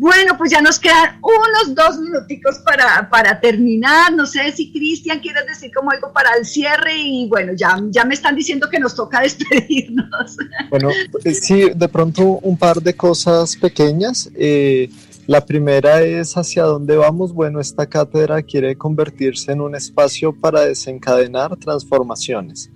[0.00, 4.10] Bueno, pues ya nos quedan unos dos minuticos para, para terminar.
[4.14, 8.06] No sé si Cristian quieres decir como algo para el cierre y bueno, ya, ya
[8.06, 10.38] me están diciendo que nos toca despedirnos.
[10.70, 14.30] Bueno, pues sí, de pronto un par de cosas pequeñas.
[14.36, 14.88] Eh,
[15.26, 17.34] la primera es hacia dónde vamos.
[17.34, 22.70] Bueno, esta cátedra quiere convertirse en un espacio para desencadenar transformaciones.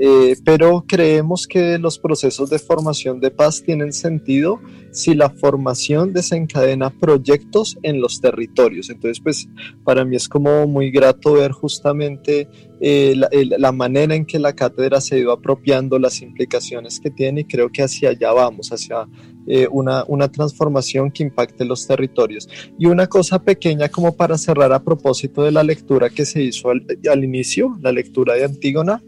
[0.00, 4.60] Eh, pero creemos que los procesos de formación de paz tienen sentido
[4.92, 8.90] si la formación desencadena proyectos en los territorios.
[8.90, 9.48] Entonces, pues
[9.84, 12.48] para mí es como muy grato ver justamente
[12.80, 17.40] eh, la, manera en que la cátedra se ha ido apropiando, las implicaciones que tiene
[17.40, 19.08] y creo que hacia allá vamos, hacia
[19.48, 22.48] eh, una, una, transformación que impacte los territorios.
[22.78, 26.70] Y una cosa pequeña como para cerrar a propósito de la lectura que se hizo
[26.70, 29.02] al, al inicio, la lectura de Antígona.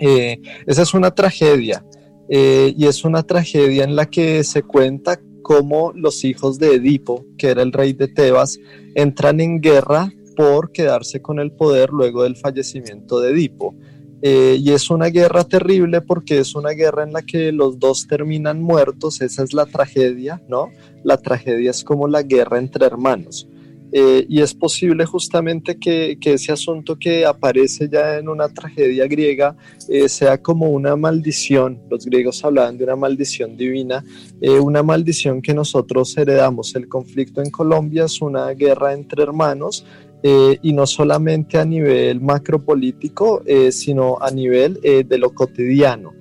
[0.00, 1.84] Eh, esa es una tragedia
[2.30, 7.26] eh, y es una tragedia en la que se cuenta cómo los hijos de Edipo,
[7.36, 8.58] que era el rey de Tebas,
[8.94, 13.74] entran en guerra por quedarse con el poder luego del fallecimiento de Edipo.
[14.22, 18.06] Eh, y es una guerra terrible porque es una guerra en la que los dos
[18.06, 20.70] terminan muertos, esa es la tragedia, ¿no?
[21.02, 23.48] La tragedia es como la guerra entre hermanos.
[23.92, 29.56] Eh, y es posible justamente que, ese asunto que aparece ya en una tragedia griega
[29.88, 31.80] eh, sea como una maldición.
[31.90, 34.04] Los griegos hablaban de una maldición divina,
[34.40, 36.74] eh, una maldición que nosotros heredamos.
[36.76, 39.84] El conflicto en Colombia es una guerra entre hermanos.
[40.22, 46.12] y no solamente a nivel macropolítico, sino a nivel de lo cotidiano.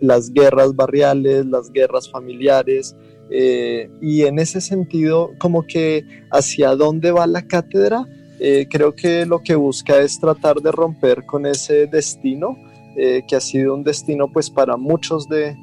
[0.00, 2.96] las guerras barriales, las guerras familiares,
[3.30, 8.06] eh, y en ese sentido, como que hacia dónde va la cátedra,
[8.38, 12.56] eh, creo que lo que busca es tratar de romper con ese destino,
[12.96, 15.56] eh, que ha sido un destino pues para muchos de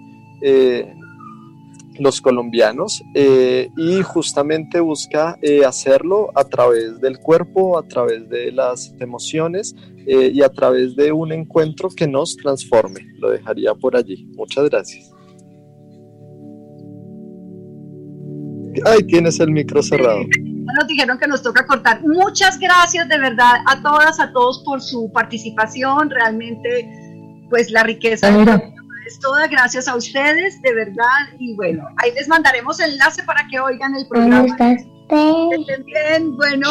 [2.00, 9.74] los colombianos, y justamente busca hacerlo a través del cuerpo, a través de las emociones
[10.06, 13.08] y a través de un encuentro que nos transforme.
[13.20, 14.26] Lo dejaría por allí.
[14.36, 15.13] Muchas gracias.
[18.86, 20.20] Ay, tienes el micro cerrado.
[20.20, 22.02] Nos dijeron que nos toca cortar.
[22.02, 26.10] Muchas gracias de verdad a todas, a todos por su participación.
[26.10, 26.90] Realmente,
[27.50, 28.30] pues la riqueza
[29.08, 31.28] es toda gracias a ustedes, de verdad.
[31.40, 34.46] Y bueno, ahí les mandaremos enlace para que oigan el programa.
[34.46, 36.70] Estén bien, bueno.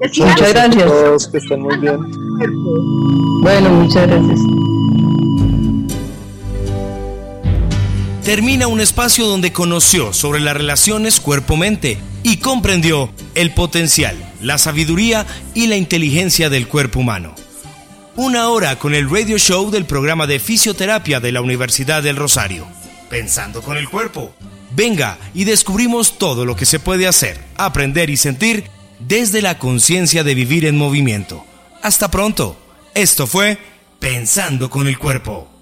[0.00, 1.28] Muchas gracias.
[1.28, 1.98] que estén muy bien.
[3.42, 4.65] Bueno, muchas gracias.
[8.26, 15.24] Termina un espacio donde conoció sobre las relaciones cuerpo-mente y comprendió el potencial, la sabiduría
[15.54, 17.36] y la inteligencia del cuerpo humano.
[18.16, 22.66] Una hora con el radio show del programa de fisioterapia de la Universidad del Rosario.
[23.08, 24.34] Pensando con el cuerpo.
[24.74, 28.64] Venga y descubrimos todo lo que se puede hacer, aprender y sentir
[28.98, 31.44] desde la conciencia de vivir en movimiento.
[31.80, 32.58] Hasta pronto.
[32.92, 33.56] Esto fue
[34.00, 35.55] Pensando con el cuerpo.